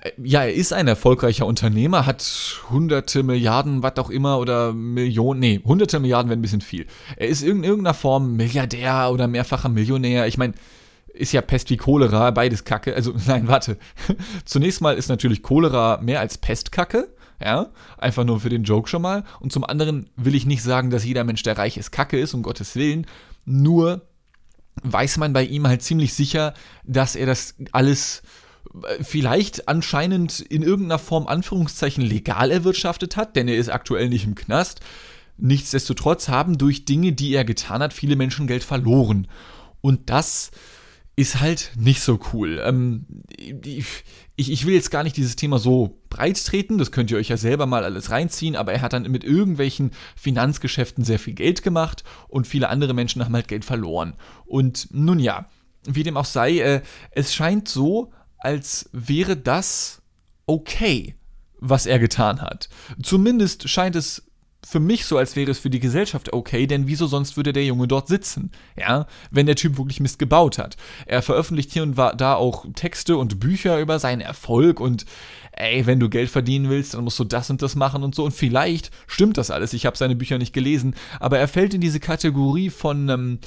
äh, 0.00 0.10
ja, 0.22 0.42
er 0.42 0.52
ist 0.52 0.72
ein 0.72 0.88
erfolgreicher 0.88 1.46
Unternehmer, 1.46 2.06
hat 2.06 2.60
hunderte 2.70 3.22
Milliarden, 3.22 3.82
was 3.82 3.96
auch 3.96 4.10
immer, 4.10 4.38
oder 4.38 4.72
Millionen, 4.72 5.40
nee, 5.40 5.60
hunderte 5.64 6.00
Milliarden 6.00 6.28
wäre 6.28 6.38
ein 6.38 6.42
bisschen 6.42 6.60
viel. 6.60 6.86
Er 7.16 7.28
ist 7.28 7.42
in 7.42 7.64
irgendeiner 7.64 7.94
Form 7.94 8.36
Milliardär 8.36 9.10
oder 9.12 9.28
mehrfacher 9.28 9.68
Millionär. 9.68 10.26
Ich 10.26 10.36
meine, 10.36 10.54
ist 11.14 11.32
ja 11.32 11.40
Pest 11.40 11.70
wie 11.70 11.76
Cholera, 11.76 12.30
beides 12.30 12.64
Kacke. 12.64 12.94
Also, 12.94 13.14
nein, 13.26 13.48
warte. 13.48 13.78
Zunächst 14.44 14.80
mal 14.80 14.96
ist 14.96 15.08
natürlich 15.08 15.42
Cholera 15.42 16.00
mehr 16.02 16.20
als 16.20 16.38
Pestkacke. 16.38 17.08
Ja, 17.40 17.70
einfach 17.98 18.24
nur 18.24 18.40
für 18.40 18.48
den 18.48 18.62
Joke 18.62 18.88
schon 18.88 19.02
mal. 19.02 19.24
Und 19.40 19.52
zum 19.52 19.64
anderen 19.64 20.08
will 20.16 20.34
ich 20.34 20.46
nicht 20.46 20.62
sagen, 20.62 20.90
dass 20.90 21.04
jeder 21.04 21.24
Mensch, 21.24 21.42
der 21.42 21.58
reich 21.58 21.76
ist, 21.76 21.90
Kacke 21.90 22.18
ist, 22.18 22.32
um 22.32 22.42
Gottes 22.42 22.76
Willen. 22.76 23.06
Nur 23.44 24.02
weiß 24.82 25.18
man 25.18 25.32
bei 25.32 25.44
ihm 25.44 25.66
halt 25.66 25.82
ziemlich 25.82 26.14
sicher, 26.14 26.54
dass 26.84 27.16
er 27.16 27.26
das 27.26 27.54
alles 27.72 28.22
äh, 28.82 29.02
vielleicht 29.02 29.68
anscheinend 29.68 30.40
in 30.40 30.62
irgendeiner 30.62 30.98
Form 30.98 31.26
Anführungszeichen 31.26 32.04
legal 32.04 32.50
erwirtschaftet 32.50 33.16
hat, 33.16 33.36
denn 33.36 33.48
er 33.48 33.56
ist 33.56 33.68
aktuell 33.68 34.08
nicht 34.08 34.24
im 34.24 34.34
Knast. 34.34 34.80
Nichtsdestotrotz 35.36 36.28
haben 36.28 36.58
durch 36.58 36.84
Dinge, 36.84 37.12
die 37.12 37.34
er 37.34 37.44
getan 37.44 37.82
hat, 37.82 37.92
viele 37.92 38.16
Menschen 38.16 38.46
Geld 38.46 38.62
verloren. 38.62 39.26
Und 39.80 40.08
das 40.08 40.50
ist 41.16 41.40
halt 41.40 41.72
nicht 41.76 42.00
so 42.00 42.18
cool. 42.32 42.60
Ähm, 42.64 43.06
ich, 43.36 44.04
ich 44.36 44.66
will 44.66 44.74
jetzt 44.74 44.90
gar 44.90 45.04
nicht 45.04 45.16
dieses 45.16 45.36
Thema 45.36 45.58
so 45.58 46.00
breit 46.10 46.44
treten, 46.44 46.78
das 46.78 46.90
könnt 46.90 47.10
ihr 47.10 47.16
euch 47.16 47.28
ja 47.28 47.36
selber 47.36 47.66
mal 47.66 47.84
alles 47.84 48.10
reinziehen, 48.10 48.56
aber 48.56 48.72
er 48.72 48.80
hat 48.80 48.92
dann 48.92 49.10
mit 49.10 49.22
irgendwelchen 49.22 49.92
Finanzgeschäften 50.16 51.04
sehr 51.04 51.18
viel 51.18 51.34
Geld 51.34 51.62
gemacht 51.62 52.02
und 52.28 52.46
viele 52.46 52.68
andere 52.68 52.94
Menschen 52.94 53.24
haben 53.24 53.34
halt 53.34 53.48
Geld 53.48 53.64
verloren. 53.64 54.14
Und 54.44 54.88
nun 54.90 55.20
ja, 55.20 55.46
wie 55.86 56.02
dem 56.02 56.16
auch 56.16 56.24
sei, 56.24 56.58
äh, 56.58 56.82
es 57.12 57.34
scheint 57.34 57.68
so, 57.68 58.12
als 58.38 58.90
wäre 58.92 59.36
das 59.36 60.02
okay, 60.46 61.14
was 61.60 61.86
er 61.86 61.98
getan 61.98 62.42
hat. 62.42 62.68
Zumindest 63.02 63.68
scheint 63.68 63.96
es 63.96 64.26
für 64.66 64.80
mich 64.80 65.04
so, 65.04 65.18
als 65.18 65.36
wäre 65.36 65.50
es 65.50 65.58
für 65.58 65.70
die 65.70 65.80
Gesellschaft 65.80 66.32
okay, 66.32 66.66
denn 66.66 66.86
wieso 66.86 67.06
sonst 67.06 67.36
würde 67.36 67.52
der 67.52 67.64
Junge 67.64 67.86
dort 67.86 68.08
sitzen? 68.08 68.50
Ja, 68.76 69.06
wenn 69.30 69.46
der 69.46 69.56
Typ 69.56 69.78
wirklich 69.78 70.00
Mist 70.00 70.18
gebaut 70.18 70.58
hat. 70.58 70.76
Er 71.06 71.22
veröffentlicht 71.22 71.72
hier 71.72 71.82
und 71.82 71.96
da 71.96 72.34
auch 72.34 72.64
Texte 72.74 73.16
und 73.16 73.40
Bücher 73.40 73.78
über 73.80 73.98
seinen 73.98 74.20
Erfolg 74.20 74.80
und 74.80 75.04
ey, 75.52 75.86
wenn 75.86 76.00
du 76.00 76.08
Geld 76.08 76.30
verdienen 76.30 76.70
willst, 76.70 76.94
dann 76.94 77.04
musst 77.04 77.18
du 77.18 77.24
das 77.24 77.50
und 77.50 77.62
das 77.62 77.76
machen 77.76 78.02
und 78.02 78.14
so. 78.14 78.24
Und 78.24 78.32
vielleicht 78.32 78.90
stimmt 79.06 79.38
das 79.38 79.50
alles. 79.50 79.72
Ich 79.72 79.86
habe 79.86 79.96
seine 79.96 80.16
Bücher 80.16 80.38
nicht 80.38 80.52
gelesen, 80.52 80.94
aber 81.20 81.38
er 81.38 81.48
fällt 81.48 81.74
in 81.74 81.80
diese 81.80 82.00
Kategorie 82.00 82.70
von 82.70 83.08
ähm, 83.08 83.38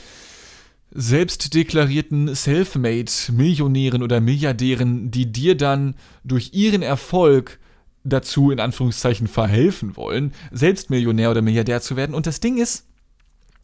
selbstdeklarierten 0.91 2.33
Selfmade-Millionären 2.33 4.03
oder 4.03 4.21
Milliardären, 4.21 5.11
die 5.11 5.31
dir 5.31 5.55
dann 5.55 5.95
durch 6.23 6.53
ihren 6.53 6.81
Erfolg 6.81 7.59
dazu 8.09 8.51
in 8.51 8.59
Anführungszeichen 8.59 9.27
verhelfen 9.27 9.95
wollen, 9.95 10.33
selbst 10.51 10.89
Millionär 10.89 11.31
oder 11.31 11.41
Milliardär 11.41 11.81
zu 11.81 11.95
werden. 11.95 12.15
Und 12.15 12.27
das 12.27 12.39
Ding 12.39 12.57
ist, 12.57 12.85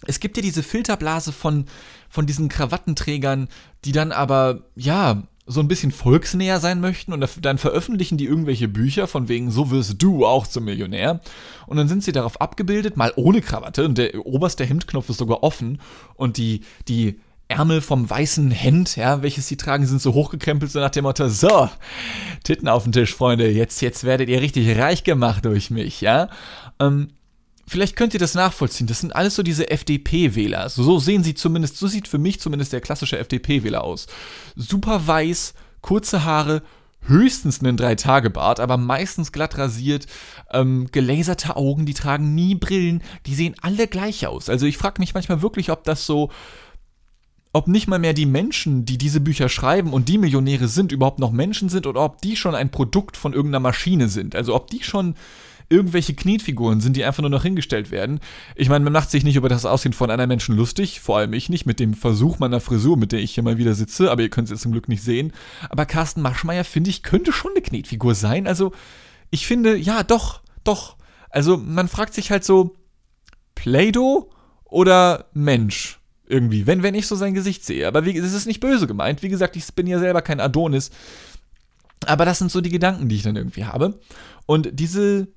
es 0.06 0.20
gibt 0.20 0.38
ja 0.38 0.44
diese 0.44 0.64
Filterblase 0.64 1.32
von, 1.32 1.66
von 2.10 2.26
diesen 2.26 2.50
Krawattenträgern, 2.50 3.48
die 3.86 3.92
dann 3.92 4.12
aber, 4.12 4.64
ja, 4.76 5.24
so 5.46 5.60
ein 5.60 5.68
bisschen 5.68 5.92
volksnäher 5.92 6.60
sein 6.62 6.80
möchten 6.80 7.12
und 7.12 7.28
dann 7.42 7.58
veröffentlichen 7.58 8.18
die 8.18 8.26
irgendwelche 8.26 8.70
Bücher 8.70 9.08
von 9.08 9.28
wegen, 9.28 9.52
so 9.52 9.72
wirst 9.72 10.02
du 10.02 10.26
auch 10.26 10.48
zum 10.48 10.64
Millionär. 10.64 11.20
Und 11.68 11.76
dann 11.76 11.90
sind 11.90 12.04
sie 12.04 12.14
darauf 12.14 12.40
abgebildet, 12.40 12.96
mal 12.96 13.12
ohne 13.18 13.42
Krawatte 13.42 13.84
und 13.84 13.98
der 13.98 14.26
oberste 14.26 14.64
Hemdknopf 14.64 15.10
ist 15.10 15.18
sogar 15.18 15.44
offen 15.44 15.82
und 16.16 16.38
die, 16.38 16.62
die 16.88 17.20
Ärmel 17.58 17.82
vom 17.82 18.10
weißen 18.10 18.52
Hemd, 18.52 18.96
ja, 18.96 19.22
welches 19.22 19.48
sie 19.48 19.58
tragen, 19.58 19.86
sind 19.86 20.02
so 20.02 20.14
hochgekrempelt, 20.14 20.72
so 20.72 20.80
nach 20.80 20.90
dem 20.90 21.04
Motto, 21.04 21.30
so, 21.30 21.70
Titten 22.44 22.68
auf 22.68 22.84
den 22.84 22.92
Tisch, 22.92 23.14
Freunde, 23.14 23.50
jetzt, 23.50 23.82
jetzt 23.82 24.04
werdet 24.04 24.30
ihr 24.30 24.42
richtig 24.42 24.78
reich 24.78 25.04
gemacht 25.04 25.46
durch 25.46 25.70
mich, 25.70 26.02
ja. 26.02 26.30
Ähm, 26.80 27.10
vielleicht 27.68 27.96
könnt 27.96 28.14
ihr 28.14 28.20
das 28.20 28.36
nachvollziehen. 28.36 28.88
Das 28.88 29.00
sind 29.00 29.16
alles 29.16 29.36
so 29.36 29.44
diese 29.44 29.70
FDP-Wähler. 29.70 30.70
So 30.70 31.00
sehen 31.00 31.24
sie 31.24 31.36
zumindest, 31.36 31.78
so 31.78 31.88
sieht 31.88 32.08
für 32.08 32.18
mich 32.18 32.40
zumindest 32.40 32.74
der 32.74 32.82
klassische 32.82 33.18
FDP-Wähler 33.18 33.84
aus. 33.84 34.08
Super 34.56 35.08
weiß, 35.08 35.54
kurze 35.82 36.24
Haare, 36.24 36.62
höchstens 37.06 37.60
einen 37.60 37.78
Drei-Tage-Bart, 37.78 38.60
aber 38.60 38.78
meistens 38.78 39.32
glatt 39.32 39.58
rasiert, 39.58 40.08
ähm, 40.52 40.88
gelaserte 40.92 41.56
Augen, 41.56 41.86
die 41.86 41.94
tragen 41.94 42.34
nie 42.34 42.56
Brillen, 42.56 43.04
die 43.26 43.36
sehen 43.36 43.56
alle 43.62 43.88
gleich 43.88 44.26
aus. 44.28 44.50
Also 44.50 44.66
ich 44.66 44.78
frage 44.78 45.02
mich 45.02 45.14
manchmal 45.14 45.42
wirklich, 45.42 45.70
ob 45.70 45.84
das 45.84 46.06
so 46.06 46.32
ob 47.54 47.68
nicht 47.68 47.88
mal 47.88 48.00
mehr 48.00 48.14
die 48.14 48.26
Menschen, 48.26 48.84
die 48.84 48.98
diese 48.98 49.20
Bücher 49.20 49.48
schreiben 49.48 49.94
und 49.94 50.10
die 50.10 50.18
Millionäre 50.18 50.68
sind, 50.68 50.92
überhaupt 50.92 51.20
noch 51.20 51.32
Menschen 51.32 51.70
sind 51.70 51.86
oder 51.86 52.02
ob 52.04 52.22
die 52.22 52.36
schon 52.36 52.56
ein 52.56 52.72
Produkt 52.72 53.16
von 53.16 53.34
irgendeiner 53.34 53.62
Maschine 53.62 54.10
sind. 54.10 54.36
Also 54.36 54.56
ob 54.56 54.70
die 54.72 54.84
schon 54.84 55.16
irgendwelche 55.70 56.14
Knetfiguren 56.14 56.82
sind, 56.82 56.98
die 56.98 57.04
einfach 57.04 57.22
nur 57.22 57.30
noch 57.30 57.44
hingestellt 57.44 57.92
werden. 57.92 58.20
Ich 58.56 58.70
meine, 58.70 58.84
man 58.84 58.94
macht 58.94 59.12
sich 59.12 59.24
nicht 59.24 59.36
über 59.36 59.50
das 59.50 59.66
Aussehen 59.66 59.94
von 59.94 60.12
einer 60.12 60.28
Menschen 60.28 60.56
lustig, 60.56 61.00
vor 61.00 61.18
allem 61.18 61.34
ich 61.34 61.50
nicht, 61.50 61.66
mit 61.66 61.80
dem 61.80 61.94
Versuch 61.94 62.40
meiner 62.40 62.60
Frisur, 62.60 62.98
mit 62.98 63.12
der 63.12 63.20
ich 63.20 63.34
hier 63.34 63.44
mal 63.44 63.58
wieder 63.58 63.74
sitze, 63.74 64.12
aber 64.12 64.24
ihr 64.24 64.30
könnt 64.30 64.48
es 64.48 64.52
jetzt 64.52 64.62
zum 64.62 64.72
Glück 64.72 64.90
nicht 64.90 65.04
sehen. 65.04 65.32
Aber 65.70 65.86
Carsten 65.86 66.22
Maschmeyer, 66.22 66.64
finde 66.64 66.90
ich, 66.90 67.04
könnte 67.04 67.32
schon 67.32 67.52
eine 67.52 67.62
Knetfigur 67.62 68.16
sein. 68.16 68.48
Also, 68.48 68.72
ich 69.30 69.48
finde, 69.48 69.76
ja, 69.76 70.04
doch, 70.04 70.42
doch. 70.64 70.98
Also, 71.30 71.58
man 71.58 71.88
fragt 71.88 72.14
sich 72.14 72.30
halt 72.30 72.44
so, 72.44 72.76
Play-Doh 73.56 74.30
oder 74.66 75.26
Mensch? 75.34 76.00
Irgendwie, 76.28 76.68
wenn, 76.68 76.84
wenn 76.84 76.96
ich 76.96 77.08
so 77.08 77.16
sein 77.16 77.34
Gesicht 77.34 77.66
sehe. 77.66 77.88
Aber 77.88 78.06
wie, 78.06 78.20
das 78.20 78.34
ist 78.34 78.48
nicht 78.48 78.60
böse 78.60 78.88
gemeint. 78.88 79.24
Wie 79.24 79.30
gesagt, 79.30 79.56
ich 79.56 79.74
bin 79.74 79.88
ja 79.88 80.00
selber 80.00 80.22
kein 80.22 80.40
Adonis. 80.40 80.92
Aber 82.06 82.26
das 82.26 82.40
sind 82.40 82.52
so 82.52 82.62
die 82.62 82.70
Gedanken, 82.70 83.10
die 83.10 83.16
ich 83.16 83.24
dann 83.24 83.36
irgendwie 83.36 83.66
habe. 83.66 84.00
Und 84.46 84.70
diese 84.74 85.28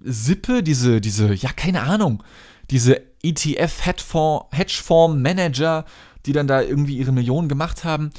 Sippe, 0.00 0.62
diese, 0.62 1.00
diese, 1.00 1.34
ja, 1.34 1.50
keine 1.52 1.80
Ahnung, 1.82 2.22
diese 2.70 3.02
ETF-Hedgefonds-Manager, 3.22 5.84
die 6.26 6.32
dann 6.32 6.46
da 6.46 6.62
irgendwie 6.62 6.98
ihre 6.98 7.10
Millionen 7.12 7.48
gemacht 7.48 7.84
haben, 7.84 8.10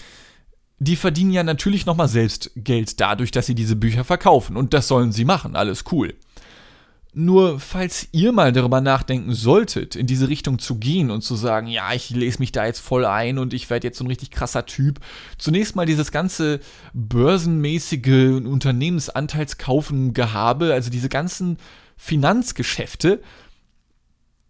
die 0.79 0.95
verdienen 0.95 1.31
ja 1.31 1.43
natürlich 1.43 1.85
nochmal 1.85 2.07
selbst 2.07 2.51
Geld 2.55 2.99
dadurch, 3.01 3.31
dass 3.31 3.45
sie 3.45 3.55
diese 3.55 3.75
Bücher 3.75 4.05
verkaufen. 4.05 4.57
Und 4.57 4.73
das 4.73 4.87
sollen 4.87 5.11
sie 5.11 5.25
machen, 5.25 5.55
alles 5.55 5.83
cool. 5.91 6.15
Nur 7.11 7.59
falls 7.59 8.07
ihr 8.11 8.31
mal 8.31 8.53
darüber 8.53 8.81
nachdenken 8.81 9.33
solltet, 9.33 9.95
in 9.95 10.05
diese 10.05 10.29
Richtung 10.29 10.59
zu 10.59 10.75
gehen 10.75 11.09
und 11.09 11.21
zu 11.21 11.35
sagen, 11.35 11.65
ja, 11.65 11.91
ich 11.93 12.11
lese 12.11 12.37
mich 12.37 12.51
da 12.51 12.67
jetzt 12.67 12.77
voll 12.79 13.03
ein 13.03 13.39
und 13.39 13.51
ich 13.53 13.67
werde 13.71 13.87
jetzt 13.87 13.97
so 13.97 14.03
ein 14.03 14.07
richtig 14.07 14.29
krasser 14.29 14.67
Typ, 14.67 14.99
zunächst 15.39 15.75
mal 15.75 15.87
dieses 15.87 16.11
ganze 16.11 16.59
börsenmäßige 16.93 18.45
Unternehmensanteilskaufen-Gehabe, 18.45 20.71
also 20.71 20.91
diese 20.91 21.09
ganzen 21.09 21.57
Finanzgeschäfte, 21.97 23.23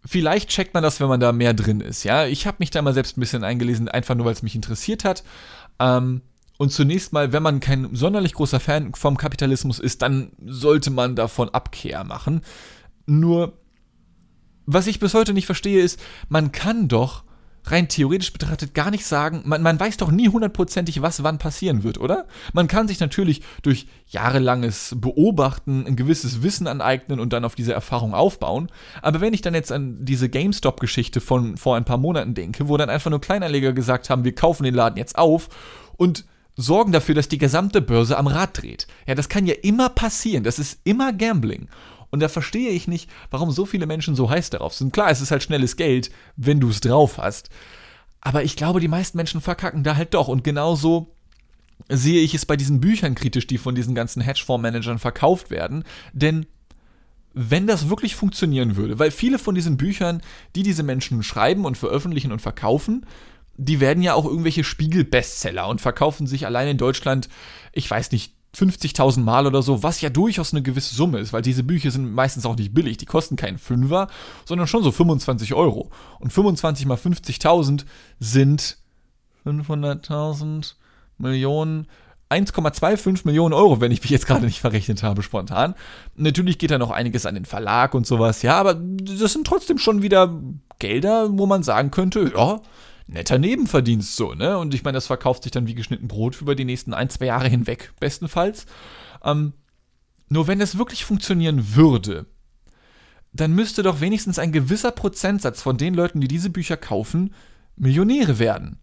vielleicht 0.04 0.50
checkt 0.50 0.74
man 0.74 0.82
das, 0.82 1.00
wenn 1.00 1.08
man 1.08 1.20
da 1.20 1.32
mehr 1.32 1.54
drin 1.54 1.80
ist, 1.80 2.04
ja. 2.04 2.26
Ich 2.26 2.46
habe 2.46 2.58
mich 2.60 2.70
da 2.70 2.82
mal 2.82 2.92
selbst 2.92 3.16
ein 3.16 3.20
bisschen 3.20 3.42
eingelesen, 3.42 3.88
einfach 3.88 4.14
nur, 4.14 4.26
weil 4.26 4.34
es 4.34 4.42
mich 4.42 4.54
interessiert 4.54 5.04
hat. 5.04 5.24
Ähm, 5.78 6.20
und 6.60 6.68
zunächst 6.68 7.14
mal, 7.14 7.32
wenn 7.32 7.42
man 7.42 7.58
kein 7.60 7.94
sonderlich 7.96 8.34
großer 8.34 8.60
Fan 8.60 8.92
vom 8.92 9.16
Kapitalismus 9.16 9.78
ist, 9.78 10.02
dann 10.02 10.32
sollte 10.44 10.90
man 10.90 11.16
davon 11.16 11.48
Abkehr 11.48 12.04
machen. 12.04 12.42
Nur, 13.06 13.54
was 14.66 14.86
ich 14.86 15.00
bis 15.00 15.14
heute 15.14 15.32
nicht 15.32 15.46
verstehe, 15.46 15.80
ist, 15.80 15.98
man 16.28 16.52
kann 16.52 16.86
doch 16.86 17.24
rein 17.64 17.88
theoretisch 17.88 18.34
betrachtet 18.34 18.74
gar 18.74 18.90
nicht 18.90 19.06
sagen, 19.06 19.40
man, 19.46 19.62
man 19.62 19.80
weiß 19.80 19.96
doch 19.96 20.10
nie 20.10 20.28
hundertprozentig, 20.28 21.00
was 21.00 21.22
wann 21.22 21.38
passieren 21.38 21.82
wird, 21.82 21.96
oder? 21.96 22.26
Man 22.52 22.68
kann 22.68 22.88
sich 22.88 23.00
natürlich 23.00 23.40
durch 23.62 23.86
jahrelanges 24.08 24.96
Beobachten 24.98 25.86
ein 25.86 25.96
gewisses 25.96 26.42
Wissen 26.42 26.66
aneignen 26.66 27.20
und 27.20 27.32
dann 27.32 27.46
auf 27.46 27.54
diese 27.54 27.72
Erfahrung 27.72 28.12
aufbauen. 28.12 28.70
Aber 29.00 29.22
wenn 29.22 29.32
ich 29.32 29.40
dann 29.40 29.54
jetzt 29.54 29.72
an 29.72 30.04
diese 30.04 30.28
GameStop-Geschichte 30.28 31.22
von 31.22 31.56
vor 31.56 31.76
ein 31.76 31.86
paar 31.86 31.96
Monaten 31.96 32.34
denke, 32.34 32.68
wo 32.68 32.76
dann 32.76 32.90
einfach 32.90 33.10
nur 33.10 33.22
Kleinanleger 33.22 33.72
gesagt 33.72 34.10
haben, 34.10 34.24
wir 34.24 34.34
kaufen 34.34 34.64
den 34.64 34.74
Laden 34.74 34.98
jetzt 34.98 35.16
auf 35.16 35.48
und 35.96 36.26
sorgen 36.60 36.92
dafür, 36.92 37.14
dass 37.14 37.28
die 37.28 37.38
gesamte 37.38 37.80
Börse 37.80 38.16
am 38.18 38.26
Rad 38.26 38.62
dreht. 38.62 38.86
Ja, 39.06 39.14
das 39.14 39.28
kann 39.28 39.46
ja 39.46 39.54
immer 39.62 39.88
passieren. 39.88 40.44
Das 40.44 40.58
ist 40.58 40.80
immer 40.84 41.12
Gambling. 41.12 41.68
Und 42.10 42.20
da 42.20 42.28
verstehe 42.28 42.70
ich 42.70 42.88
nicht, 42.88 43.08
warum 43.30 43.50
so 43.50 43.66
viele 43.66 43.86
Menschen 43.86 44.16
so 44.16 44.28
heiß 44.28 44.50
darauf 44.50 44.74
sind. 44.74 44.92
Klar, 44.92 45.10
es 45.10 45.20
ist 45.20 45.30
halt 45.30 45.42
schnelles 45.42 45.76
Geld, 45.76 46.10
wenn 46.36 46.60
du 46.60 46.68
es 46.68 46.80
drauf 46.80 47.18
hast. 47.18 47.50
Aber 48.20 48.42
ich 48.42 48.56
glaube, 48.56 48.80
die 48.80 48.88
meisten 48.88 49.16
Menschen 49.16 49.40
verkacken 49.40 49.84
da 49.84 49.96
halt 49.96 50.14
doch. 50.14 50.28
Und 50.28 50.44
genauso 50.44 51.14
sehe 51.88 52.20
ich 52.20 52.34
es 52.34 52.46
bei 52.46 52.56
diesen 52.56 52.80
Büchern 52.80 53.14
kritisch, 53.14 53.46
die 53.46 53.58
von 53.58 53.74
diesen 53.74 53.94
ganzen 53.94 54.20
Hedgefondsmanagern 54.20 54.98
verkauft 54.98 55.50
werden. 55.50 55.84
Denn 56.12 56.46
wenn 57.32 57.66
das 57.66 57.88
wirklich 57.88 58.16
funktionieren 58.16 58.76
würde, 58.76 58.98
weil 58.98 59.12
viele 59.12 59.38
von 59.38 59.54
diesen 59.54 59.76
Büchern, 59.76 60.20
die 60.56 60.64
diese 60.64 60.82
Menschen 60.82 61.22
schreiben 61.22 61.64
und 61.64 61.78
veröffentlichen 61.78 62.32
und 62.32 62.42
verkaufen, 62.42 63.06
die 63.60 63.78
werden 63.78 64.02
ja 64.02 64.14
auch 64.14 64.24
irgendwelche 64.24 64.64
Spiegel-Bestseller 64.64 65.68
und 65.68 65.80
verkaufen 65.82 66.26
sich 66.26 66.46
allein 66.46 66.68
in 66.68 66.78
Deutschland, 66.78 67.28
ich 67.72 67.90
weiß 67.90 68.10
nicht, 68.12 68.34
50.000 68.56 69.20
Mal 69.20 69.46
oder 69.46 69.62
so, 69.62 69.82
was 69.82 70.00
ja 70.00 70.08
durchaus 70.08 70.52
eine 70.52 70.62
gewisse 70.62 70.94
Summe 70.94 71.18
ist, 71.18 71.32
weil 71.32 71.42
diese 71.42 71.62
Bücher 71.62 71.90
sind 71.90 72.12
meistens 72.12 72.46
auch 72.46 72.56
nicht 72.56 72.74
billig. 72.74 72.96
Die 72.96 73.06
kosten 73.06 73.36
keinen 73.36 73.58
Fünfer, 73.58 74.08
sondern 74.44 74.66
schon 74.66 74.82
so 74.82 74.90
25 74.90 75.54
Euro. 75.54 75.90
Und 76.18 76.32
25 76.32 76.86
mal 76.86 76.96
50.000 76.96 77.84
sind 78.18 78.78
500.000 79.46 80.74
Millionen, 81.18 81.86
1,25 82.30 83.20
Millionen 83.24 83.52
Euro, 83.52 83.80
wenn 83.80 83.92
ich 83.92 84.02
mich 84.02 84.10
jetzt 84.10 84.26
gerade 84.26 84.46
nicht 84.46 84.60
verrechnet 84.60 85.02
habe, 85.02 85.22
spontan. 85.22 85.74
Natürlich 86.16 86.58
geht 86.58 86.70
da 86.70 86.78
noch 86.78 86.90
einiges 86.90 87.26
an 87.26 87.34
den 87.34 87.44
Verlag 87.44 87.94
und 87.94 88.06
sowas, 88.06 88.42
ja, 88.42 88.58
aber 88.58 88.74
das 88.74 89.32
sind 89.32 89.46
trotzdem 89.46 89.78
schon 89.78 90.02
wieder 90.02 90.40
Gelder, 90.78 91.28
wo 91.30 91.46
man 91.46 91.62
sagen 91.62 91.90
könnte, 91.90 92.32
ja, 92.34 92.60
netter 93.10 93.38
Nebenverdienst 93.38 94.16
so, 94.16 94.34
ne? 94.34 94.58
Und 94.58 94.74
ich 94.74 94.84
meine, 94.84 94.96
das 94.96 95.06
verkauft 95.06 95.42
sich 95.42 95.52
dann 95.52 95.66
wie 95.66 95.74
geschnitten 95.74 96.08
Brot 96.08 96.40
über 96.40 96.54
die 96.54 96.64
nächsten 96.64 96.94
ein, 96.94 97.10
zwei 97.10 97.26
Jahre 97.26 97.48
hinweg, 97.48 97.92
bestenfalls. 98.00 98.66
Ähm, 99.24 99.52
nur 100.28 100.46
wenn 100.46 100.60
es 100.60 100.78
wirklich 100.78 101.04
funktionieren 101.04 101.74
würde, 101.74 102.26
dann 103.32 103.52
müsste 103.52 103.82
doch 103.82 104.00
wenigstens 104.00 104.38
ein 104.38 104.52
gewisser 104.52 104.92
Prozentsatz 104.92 105.62
von 105.62 105.76
den 105.76 105.94
Leuten, 105.94 106.20
die 106.20 106.28
diese 106.28 106.50
Bücher 106.50 106.76
kaufen, 106.76 107.34
Millionäre 107.76 108.38
werden. 108.38 108.78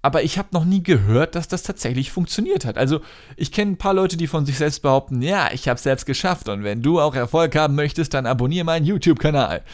Aber 0.00 0.22
ich 0.22 0.38
habe 0.38 0.48
noch 0.52 0.64
nie 0.64 0.82
gehört, 0.82 1.34
dass 1.34 1.48
das 1.48 1.64
tatsächlich 1.64 2.12
funktioniert 2.12 2.64
hat. 2.64 2.78
Also 2.78 3.00
ich 3.36 3.50
kenne 3.50 3.72
ein 3.72 3.78
paar 3.78 3.94
Leute, 3.94 4.16
die 4.16 4.26
von 4.26 4.46
sich 4.46 4.56
selbst 4.56 4.80
behaupten, 4.80 5.22
ja, 5.22 5.50
ich 5.52 5.68
habe 5.68 5.76
es 5.76 5.82
selbst 5.82 6.06
geschafft 6.06 6.48
und 6.48 6.64
wenn 6.64 6.82
du 6.82 7.00
auch 7.00 7.14
Erfolg 7.14 7.56
haben 7.56 7.74
möchtest, 7.74 8.14
dann 8.14 8.26
abonniere 8.26 8.64
meinen 8.64 8.86
YouTube-Kanal. 8.86 9.64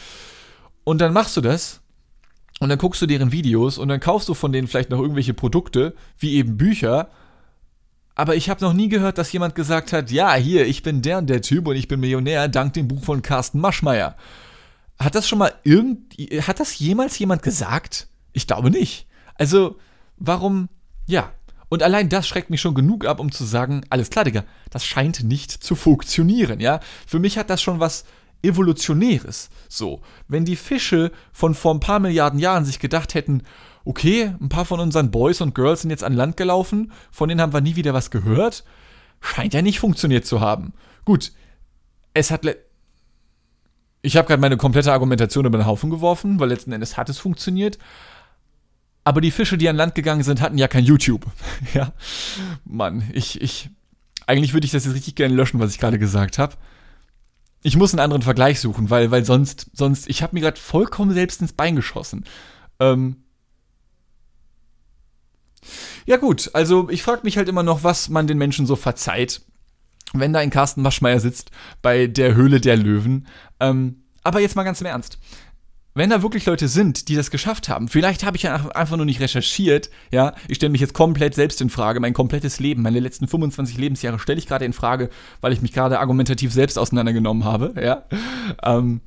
Und 0.83 0.99
dann 0.99 1.13
machst 1.13 1.37
du 1.37 1.41
das 1.41 1.81
und 2.59 2.69
dann 2.69 2.77
guckst 2.77 3.01
du 3.01 3.05
deren 3.05 3.31
Videos 3.31 3.77
und 3.77 3.89
dann 3.89 3.99
kaufst 3.99 4.29
du 4.29 4.33
von 4.33 4.51
denen 4.51 4.67
vielleicht 4.67 4.89
noch 4.89 4.99
irgendwelche 4.99 5.33
Produkte, 5.33 5.95
wie 6.17 6.35
eben 6.35 6.57
Bücher. 6.57 7.09
Aber 8.15 8.35
ich 8.35 8.49
habe 8.49 8.63
noch 8.63 8.73
nie 8.73 8.87
gehört, 8.87 9.17
dass 9.17 9.31
jemand 9.33 9.55
gesagt 9.55 9.91
hat, 9.91 10.09
ja, 10.09 10.33
hier, 10.35 10.65
ich 10.65 10.81
bin 10.81 11.01
der 11.01 11.17
und 11.17 11.29
der 11.29 11.41
Typ 11.41 11.67
und 11.67 11.75
ich 11.75 11.89
bin 11.89 11.99
Millionär 11.99 12.47
dank 12.47 12.73
dem 12.73 12.87
Buch 12.87 13.03
von 13.03 13.21
Carsten 13.21 13.59
Maschmeyer. 13.59 14.15
Hat 14.97 15.15
das 15.15 15.27
schon 15.27 15.39
mal 15.39 15.53
irgend, 15.63 16.13
hat 16.47 16.61
das 16.61 16.79
jemals 16.79 17.19
jemand 17.19 17.43
gesagt? 17.43 18.07
Ich 18.31 18.47
glaube 18.47 18.71
nicht. 18.71 19.07
Also, 19.35 19.77
warum, 20.15 20.69
ja. 21.07 21.33
Und 21.67 21.83
allein 21.83 22.07
das 22.07 22.25
schreckt 22.25 22.49
mich 22.49 22.61
schon 22.61 22.75
genug 22.75 23.05
ab, 23.05 23.19
um 23.19 23.33
zu 23.33 23.43
sagen, 23.43 23.81
alles 23.89 24.09
klar, 24.09 24.23
Digga, 24.23 24.45
das 24.69 24.85
scheint 24.85 25.23
nicht 25.23 25.51
zu 25.51 25.75
funktionieren, 25.75 26.61
ja. 26.61 26.79
Für 27.05 27.19
mich 27.19 27.37
hat 27.37 27.49
das 27.49 27.61
schon 27.61 27.81
was 27.81 28.05
Evolutionäres. 28.45 29.49
So, 29.69 30.01
wenn 30.27 30.45
die 30.45 30.55
Fische 30.55 31.11
von 31.31 31.53
vor 31.53 31.73
ein 31.73 31.79
paar 31.79 31.99
Milliarden 31.99 32.39
Jahren 32.39 32.65
sich 32.65 32.79
gedacht 32.79 33.13
hätten, 33.13 33.43
okay, 33.85 34.33
ein 34.41 34.49
paar 34.49 34.65
von 34.65 34.79
unseren 34.79 35.11
Boys 35.11 35.41
und 35.41 35.55
Girls 35.55 35.81
sind 35.81 35.91
jetzt 35.91 36.03
an 36.03 36.13
Land 36.13 36.37
gelaufen, 36.37 36.91
von 37.11 37.29
denen 37.29 37.41
haben 37.41 37.53
wir 37.53 37.61
nie 37.61 37.75
wieder 37.75 37.93
was 37.93 38.11
gehört, 38.11 38.63
scheint 39.21 39.53
ja 39.53 39.61
nicht 39.61 39.79
funktioniert 39.79 40.25
zu 40.25 40.41
haben. 40.41 40.73
Gut, 41.05 41.31
es 42.13 42.31
hat. 42.31 42.45
Ich 44.01 44.17
habe 44.17 44.27
gerade 44.27 44.41
meine 44.41 44.57
komplette 44.57 44.91
Argumentation 44.91 45.45
über 45.45 45.57
den 45.57 45.65
Haufen 45.65 45.89
geworfen, 45.89 46.39
weil 46.39 46.49
letzten 46.49 46.71
Endes 46.71 46.97
hat 46.97 47.09
es 47.09 47.17
funktioniert. 47.17 47.79
Aber 49.03 49.21
die 49.21 49.31
Fische, 49.31 49.57
die 49.57 49.69
an 49.69 49.75
Land 49.75 49.93
gegangen 49.93 50.23
sind, 50.23 50.41
hatten 50.41 50.57
ja 50.57 50.67
kein 50.67 50.83
YouTube. 50.83 51.25
ja. 51.73 51.93
Mann, 52.65 53.09
ich, 53.13 53.41
ich. 53.41 53.69
Eigentlich 54.27 54.53
würde 54.53 54.65
ich 54.65 54.71
das 54.71 54.85
jetzt 54.85 54.95
richtig 54.95 55.15
gerne 55.15 55.35
löschen, 55.35 55.59
was 55.59 55.71
ich 55.71 55.77
gerade 55.77 55.99
gesagt 55.99 56.39
habe. 56.39 56.55
Ich 57.65 57.75
muss 57.75 57.93
einen 57.93 57.99
anderen 57.99 58.21
Vergleich 58.21 58.59
suchen, 58.59 58.91
weil, 58.91 59.09
weil 59.09 59.25
sonst, 59.25 59.71
sonst, 59.73 60.07
ich 60.07 60.21
habe 60.21 60.35
mir 60.35 60.41
gerade 60.41 60.59
vollkommen 60.59 61.15
selbst 61.15 61.41
ins 61.41 61.51
Bein 61.51 61.75
geschossen. 61.75 62.23
Ähm, 62.79 63.23
ja 66.05 66.17
gut, 66.17 66.51
also 66.53 66.87
ich 66.91 67.01
frage 67.01 67.21
mich 67.23 67.37
halt 67.37 67.49
immer 67.49 67.63
noch, 67.63 67.83
was 67.83 68.07
man 68.07 68.27
den 68.27 68.37
Menschen 68.37 68.67
so 68.67 68.75
verzeiht, 68.75 69.41
wenn 70.13 70.31
da 70.31 70.41
ein 70.41 70.51
Carsten 70.51 70.83
Maschmeyer 70.83 71.19
sitzt 71.19 71.49
bei 71.81 72.05
der 72.05 72.35
Höhle 72.35 72.61
der 72.61 72.77
Löwen. 72.77 73.25
Ähm, 73.59 74.03
aber 74.21 74.41
jetzt 74.41 74.55
mal 74.55 74.61
ganz 74.61 74.81
im 74.81 74.85
Ernst 74.85 75.17
wenn 75.95 76.09
da 76.09 76.21
wirklich 76.21 76.45
Leute 76.45 76.67
sind, 76.67 77.07
die 77.07 77.15
das 77.15 77.31
geschafft 77.31 77.69
haben, 77.69 77.87
vielleicht 77.87 78.25
habe 78.25 78.35
ich 78.35 78.43
ja 78.43 78.69
einfach 78.71 78.97
nur 78.97 79.05
nicht 79.05 79.21
recherchiert, 79.21 79.89
ja, 80.11 80.35
ich 80.49 80.57
stelle 80.57 80.71
mich 80.71 80.81
jetzt 80.81 80.93
komplett 80.93 81.33
selbst 81.33 81.61
in 81.61 81.69
Frage, 81.69 82.01
mein 82.01 82.13
komplettes 82.13 82.59
Leben, 82.59 82.81
meine 82.81 82.99
letzten 82.99 83.29
25 83.29 83.77
Lebensjahre 83.77 84.19
stelle 84.19 84.37
ich 84.37 84.45
gerade 84.45 84.65
in 84.65 84.73
Frage, 84.73 85.09
weil 85.39 85.53
ich 85.53 85.61
mich 85.61 85.71
gerade 85.71 85.99
argumentativ 85.99 86.51
selbst 86.51 86.77
auseinandergenommen 86.77 87.45
habe, 87.45 87.73
ja. 87.81 88.03
Ähm, 88.61 88.99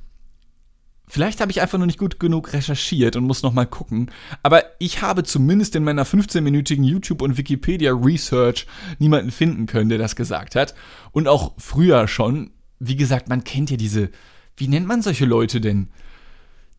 vielleicht 1.07 1.41
habe 1.41 1.51
ich 1.51 1.61
einfach 1.61 1.77
nur 1.77 1.85
nicht 1.85 1.99
gut 1.99 2.19
genug 2.19 2.53
recherchiert 2.53 3.15
und 3.15 3.25
muss 3.25 3.43
nochmal 3.43 3.67
gucken, 3.67 4.09
aber 4.41 4.63
ich 4.79 5.03
habe 5.03 5.23
zumindest 5.23 5.75
in 5.75 5.83
meiner 5.83 6.07
15-minütigen 6.07 6.83
YouTube- 6.83 7.21
und 7.21 7.37
Wikipedia-Research 7.37 8.65
niemanden 8.97 9.29
finden 9.29 9.67
können, 9.67 9.89
der 9.89 9.99
das 9.99 10.15
gesagt 10.15 10.55
hat. 10.55 10.73
Und 11.11 11.27
auch 11.27 11.53
früher 11.59 12.07
schon, 12.07 12.49
wie 12.79 12.95
gesagt, 12.95 13.29
man 13.29 13.43
kennt 13.43 13.69
ja 13.69 13.77
diese, 13.77 14.09
wie 14.57 14.67
nennt 14.67 14.87
man 14.87 15.03
solche 15.03 15.25
Leute 15.25 15.61
denn? 15.61 15.89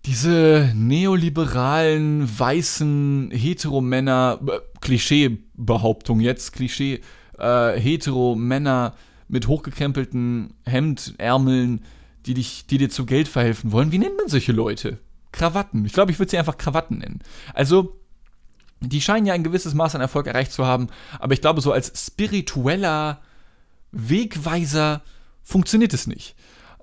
Diese 0.07 0.73
neoliberalen, 0.75 2.29
weißen 2.39 3.31
Heteromänner, 3.33 4.41
äh, 4.47 4.61
Klischee-Behauptung 4.81 6.21
jetzt, 6.21 6.53
Klischee, 6.53 7.01
äh, 7.39 7.79
Heteromänner 7.79 8.95
mit 9.29 9.47
hochgekrempelten 9.47 10.55
Hemdärmeln, 10.65 11.85
die, 12.27 12.35
dich, 12.35 12.67
die 12.67 12.79
dir 12.79 12.91
zu 12.91 13.07
Geld 13.07 13.29
verhelfen 13.29 13.73
wollen. 13.73 13.93
Wie 13.93 13.99
nennt 13.99 14.17
man 14.17 14.29
solche 14.29 14.53
Leute? 14.53 14.99
Krawatten. 15.33 15.85
Ich 15.85 15.93
glaube, 15.93 16.11
ich 16.11 16.19
würde 16.19 16.31
sie 16.31 16.39
einfach 16.39 16.59
Krawatten 16.59 16.99
nennen. 16.99 17.21
Also, 17.55 18.01
die 18.81 19.01
scheinen 19.01 19.27
ja 19.27 19.35
ein 19.35 19.45
gewisses 19.45 19.75
Maß 19.75 19.95
an 19.95 20.01
Erfolg 20.01 20.27
erreicht 20.27 20.53
zu 20.53 20.67
haben, 20.67 20.89
aber 21.19 21.35
ich 21.35 21.41
glaube, 21.41 21.61
so 21.61 21.73
als 21.73 22.07
spiritueller 22.07 23.21
Wegweiser 23.93 25.03
funktioniert 25.43 25.93
es 25.93 26.07
nicht. 26.07 26.35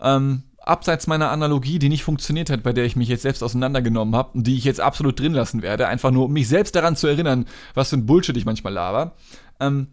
Ähm, 0.02 0.44
abseits 0.68 1.08
meiner 1.08 1.32
Analogie, 1.32 1.80
die 1.80 1.90
nicht 1.90 2.04
funktioniert 2.04 2.50
hat, 2.50 2.64
bei 2.64 2.74
der 2.74 2.86
ich 2.86 2.96
mich 2.96 3.08
jetzt 3.10 3.24
selbst 3.24 3.44
auseinandergenommen 3.44 4.16
habe 4.16 4.32
und 4.34 4.48
die 4.48 4.58
ich 4.58 4.64
jetzt 4.64 4.82
absolut 4.82 5.20
drin 5.20 5.34
lassen 5.34 5.62
werde, 5.62 5.88
einfach 5.88 6.12
nur 6.12 6.26
um 6.26 6.34
mich 6.34 6.48
selbst 6.48 6.76
daran 6.76 6.96
zu 6.96 7.08
erinnern, 7.08 7.46
was 7.74 7.90
für 7.90 7.98
ein 7.98 8.06
Bullshit 8.06 8.38
ich 8.38 8.46
manchmal 8.46 8.74
laber, 8.74 9.16
ähm, 9.60 9.88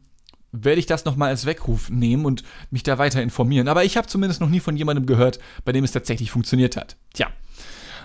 werde 0.52 0.78
ich 0.78 0.86
das 0.86 1.04
nochmal 1.04 1.30
als 1.30 1.46
Weckruf 1.46 1.90
nehmen 1.90 2.24
und 2.24 2.44
mich 2.70 2.82
da 2.82 2.98
weiter 2.98 3.22
informieren. 3.22 3.68
Aber 3.68 3.84
ich 3.84 3.96
habe 3.96 4.06
zumindest 4.06 4.40
noch 4.40 4.48
nie 4.48 4.60
von 4.60 4.76
jemandem 4.76 5.06
gehört, 5.06 5.38
bei 5.64 5.72
dem 5.72 5.84
es 5.84 5.92
tatsächlich 5.92 6.30
funktioniert 6.30 6.76
hat. 6.76 6.96
Tja. 7.12 7.28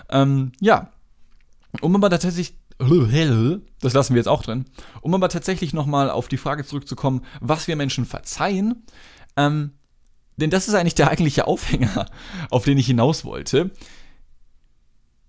Ähm, 0.08 0.52
ja. 0.60 0.90
Um 1.80 1.94
aber 1.94 2.10
tatsächlich 2.10 2.54
das 2.80 3.92
lassen 3.92 4.14
wir 4.14 4.20
jetzt 4.20 4.28
auch 4.28 4.42
drin. 4.42 4.64
Um 5.02 5.14
aber 5.14 5.28
tatsächlich 5.28 5.74
nochmal 5.74 6.10
auf 6.10 6.28
die 6.28 6.38
Frage 6.38 6.64
zurückzukommen, 6.64 7.22
was 7.40 7.68
wir 7.68 7.76
Menschen 7.76 8.06
verzeihen, 8.06 8.84
ähm, 9.36 9.72
denn 10.40 10.50
das 10.50 10.68
ist 10.68 10.74
eigentlich 10.74 10.94
der 10.94 11.10
eigentliche 11.10 11.46
Aufhänger, 11.46 12.06
auf 12.50 12.64
den 12.64 12.78
ich 12.78 12.86
hinaus 12.86 13.24
wollte. 13.24 13.70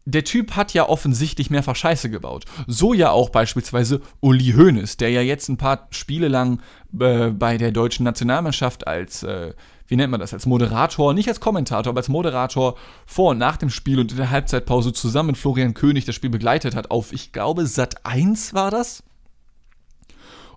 Der 0.05 0.23
Typ 0.23 0.55
hat 0.55 0.73
ja 0.73 0.89
offensichtlich 0.89 1.51
mehrfach 1.51 1.75
Scheiße 1.75 2.09
gebaut. 2.09 2.45
So 2.65 2.93
ja 2.93 3.11
auch 3.11 3.29
beispielsweise 3.29 4.01
Uli 4.19 4.53
Hoeneß, 4.53 4.97
der 4.97 5.11
ja 5.11 5.21
jetzt 5.21 5.47
ein 5.47 5.57
paar 5.57 5.87
Spiele 5.91 6.27
lang 6.27 6.59
äh, 6.99 7.29
bei 7.29 7.57
der 7.59 7.71
deutschen 7.71 8.03
Nationalmannschaft 8.03 8.87
als, 8.87 9.21
äh, 9.21 9.53
wie 9.87 9.95
nennt 9.95 10.09
man 10.09 10.19
das, 10.19 10.33
als 10.33 10.47
Moderator, 10.47 11.13
nicht 11.13 11.29
als 11.29 11.39
Kommentator, 11.39 11.91
aber 11.91 11.99
als 11.99 12.09
Moderator 12.09 12.77
vor 13.05 13.31
und 13.31 13.37
nach 13.37 13.57
dem 13.57 13.69
Spiel 13.69 13.99
und 13.99 14.11
in 14.11 14.17
der 14.17 14.31
Halbzeitpause 14.31 14.91
zusammen 14.91 15.27
mit 15.27 15.37
Florian 15.37 15.75
König 15.75 16.05
das 16.05 16.15
Spiel 16.15 16.31
begleitet 16.31 16.75
hat. 16.75 16.89
Auf, 16.89 17.13
ich 17.13 17.31
glaube, 17.31 17.67
Sat 17.67 18.03
1 18.03 18.55
war 18.55 18.71
das. 18.71 19.03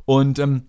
Und 0.07 0.39
ähm, 0.39 0.69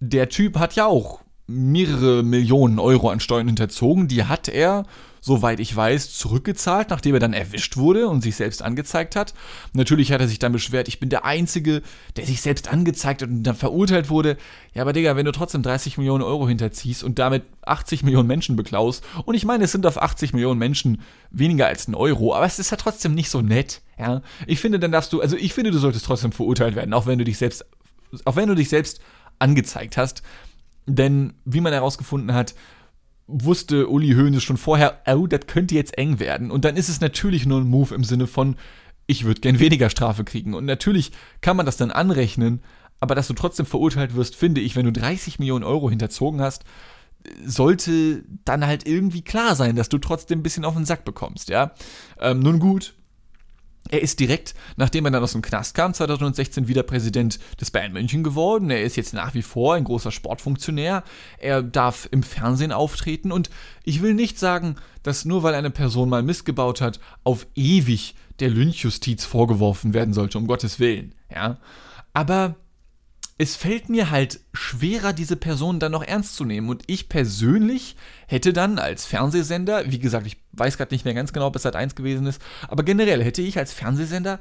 der 0.00 0.28
Typ 0.28 0.58
hat 0.58 0.74
ja 0.74 0.86
auch 0.86 1.20
mehrere 1.46 2.22
Millionen 2.22 2.78
Euro 2.78 3.10
an 3.10 3.20
Steuern 3.20 3.46
hinterzogen. 3.46 4.08
Die 4.08 4.24
hat 4.24 4.48
er, 4.48 4.84
soweit 5.20 5.60
ich 5.60 5.74
weiß, 5.74 6.12
zurückgezahlt, 6.16 6.90
nachdem 6.90 7.14
er 7.14 7.20
dann 7.20 7.32
erwischt 7.32 7.76
wurde 7.76 8.08
und 8.08 8.22
sich 8.22 8.34
selbst 8.34 8.62
angezeigt 8.62 9.14
hat. 9.14 9.32
Natürlich 9.72 10.10
hat 10.10 10.20
er 10.20 10.28
sich 10.28 10.40
dann 10.40 10.52
beschwert, 10.52 10.88
ich 10.88 10.98
bin 10.98 11.08
der 11.08 11.24
Einzige, 11.24 11.82
der 12.16 12.26
sich 12.26 12.42
selbst 12.42 12.68
angezeigt 12.68 13.22
hat 13.22 13.28
und 13.28 13.44
dann 13.44 13.54
verurteilt 13.54 14.10
wurde. 14.10 14.36
Ja, 14.74 14.82
aber 14.82 14.92
Digga, 14.92 15.14
wenn 15.14 15.24
du 15.24 15.32
trotzdem 15.32 15.62
30 15.62 15.98
Millionen 15.98 16.24
Euro 16.24 16.48
hinterziehst 16.48 17.04
und 17.04 17.18
damit 17.20 17.44
80 17.62 18.02
Millionen 18.02 18.26
Menschen 18.26 18.56
beklaust, 18.56 19.04
und 19.24 19.36
ich 19.36 19.44
meine, 19.44 19.64
es 19.64 19.72
sind 19.72 19.86
auf 19.86 20.02
80 20.02 20.32
Millionen 20.32 20.58
Menschen 20.58 21.00
weniger 21.30 21.66
als 21.66 21.86
ein 21.86 21.94
Euro, 21.94 22.34
aber 22.34 22.46
es 22.46 22.58
ist 22.58 22.70
ja 22.70 22.76
trotzdem 22.76 23.14
nicht 23.14 23.30
so 23.30 23.40
nett. 23.40 23.82
Ja, 23.98 24.20
ich 24.46 24.60
finde, 24.60 24.80
dann 24.80 24.92
darfst 24.92 25.12
du, 25.12 25.20
also 25.20 25.36
ich 25.36 25.54
finde, 25.54 25.70
du 25.70 25.78
solltest 25.78 26.06
trotzdem 26.06 26.32
verurteilt 26.32 26.74
werden, 26.74 26.92
auch 26.92 27.06
wenn 27.06 27.18
du 27.18 27.24
dich 27.24 27.38
selbst, 27.38 27.64
auch 28.24 28.36
wenn 28.36 28.48
du 28.48 28.54
dich 28.54 28.68
selbst 28.68 29.00
angezeigt 29.38 29.96
hast. 29.96 30.22
Denn, 30.86 31.34
wie 31.44 31.60
man 31.60 31.72
herausgefunden 31.72 32.32
hat, 32.32 32.54
wusste 33.26 33.88
Uli 33.88 34.14
Hoeneß 34.14 34.42
schon 34.42 34.56
vorher, 34.56 35.00
oh, 35.06 35.26
das 35.26 35.46
könnte 35.46 35.74
jetzt 35.74 35.98
eng 35.98 36.20
werden. 36.20 36.50
Und 36.50 36.64
dann 36.64 36.76
ist 36.76 36.88
es 36.88 37.00
natürlich 37.00 37.46
nur 37.46 37.60
ein 37.60 37.68
Move 37.68 37.94
im 37.94 38.04
Sinne 38.04 38.26
von, 38.26 38.56
ich 39.06 39.24
würde 39.24 39.40
gern 39.40 39.58
weniger 39.58 39.90
Strafe 39.90 40.24
kriegen. 40.24 40.54
Und 40.54 40.64
natürlich 40.64 41.12
kann 41.40 41.56
man 41.56 41.66
das 41.66 41.76
dann 41.76 41.90
anrechnen, 41.90 42.62
aber 43.00 43.14
dass 43.14 43.28
du 43.28 43.34
trotzdem 43.34 43.66
verurteilt 43.66 44.14
wirst, 44.14 44.36
finde 44.36 44.60
ich, 44.60 44.76
wenn 44.76 44.86
du 44.86 44.92
30 44.92 45.38
Millionen 45.38 45.64
Euro 45.64 45.90
hinterzogen 45.90 46.40
hast, 46.40 46.64
sollte 47.44 48.24
dann 48.44 48.66
halt 48.66 48.86
irgendwie 48.86 49.22
klar 49.22 49.56
sein, 49.56 49.76
dass 49.76 49.88
du 49.88 49.98
trotzdem 49.98 50.40
ein 50.40 50.42
bisschen 50.42 50.64
auf 50.64 50.74
den 50.74 50.84
Sack 50.84 51.04
bekommst, 51.04 51.48
ja. 51.48 51.72
Ähm, 52.20 52.40
nun 52.40 52.60
gut, 52.60 52.94
er 53.90 54.02
ist 54.02 54.20
direkt, 54.20 54.54
nachdem 54.76 55.04
er 55.04 55.10
dann 55.10 55.22
aus 55.22 55.32
dem 55.32 55.42
Knast 55.42 55.74
kam, 55.74 55.94
2016 55.94 56.68
wieder 56.68 56.82
Präsident 56.82 57.38
des 57.60 57.70
Bayern 57.70 57.92
München 57.92 58.22
geworden. 58.22 58.70
Er 58.70 58.82
ist 58.82 58.96
jetzt 58.96 59.14
nach 59.14 59.34
wie 59.34 59.42
vor 59.42 59.74
ein 59.74 59.84
großer 59.84 60.10
Sportfunktionär. 60.10 61.04
Er 61.38 61.62
darf 61.62 62.08
im 62.10 62.22
Fernsehen 62.22 62.72
auftreten 62.72 63.32
und 63.32 63.50
ich 63.84 64.02
will 64.02 64.14
nicht 64.14 64.38
sagen, 64.38 64.76
dass 65.02 65.24
nur 65.24 65.42
weil 65.42 65.54
eine 65.54 65.70
Person 65.70 66.08
mal 66.08 66.22
missgebaut 66.22 66.80
hat, 66.80 67.00
auf 67.24 67.46
ewig 67.54 68.14
der 68.40 68.50
Lynchjustiz 68.50 69.24
vorgeworfen 69.24 69.94
werden 69.94 70.14
sollte, 70.14 70.38
um 70.38 70.46
Gottes 70.46 70.78
Willen. 70.78 71.14
Ja? 71.32 71.58
Aber 72.12 72.56
es 73.38 73.54
fällt 73.54 73.88
mir 73.88 74.10
halt 74.10 74.40
schwerer, 74.54 75.12
diese 75.12 75.36
Person 75.36 75.78
dann 75.78 75.92
noch 75.92 76.02
ernst 76.02 76.36
zu 76.36 76.44
nehmen. 76.44 76.68
Und 76.70 76.84
ich 76.86 77.08
persönlich 77.08 77.96
hätte 78.26 78.52
dann 78.52 78.78
als 78.78 79.04
Fernsehsender, 79.04 79.90
wie 79.90 79.98
gesagt, 79.98 80.26
ich 80.26 80.38
weiß 80.52 80.78
gerade 80.78 80.94
nicht 80.94 81.04
mehr 81.04 81.14
ganz 81.14 81.32
genau, 81.32 81.46
ob 81.46 81.56
es 81.56 81.62
Sat 81.62 81.76
1 81.76 81.94
gewesen 81.94 82.26
ist, 82.26 82.40
aber 82.68 82.82
generell 82.82 83.22
hätte 83.22 83.42
ich 83.42 83.58
als 83.58 83.72
Fernsehsender 83.72 84.40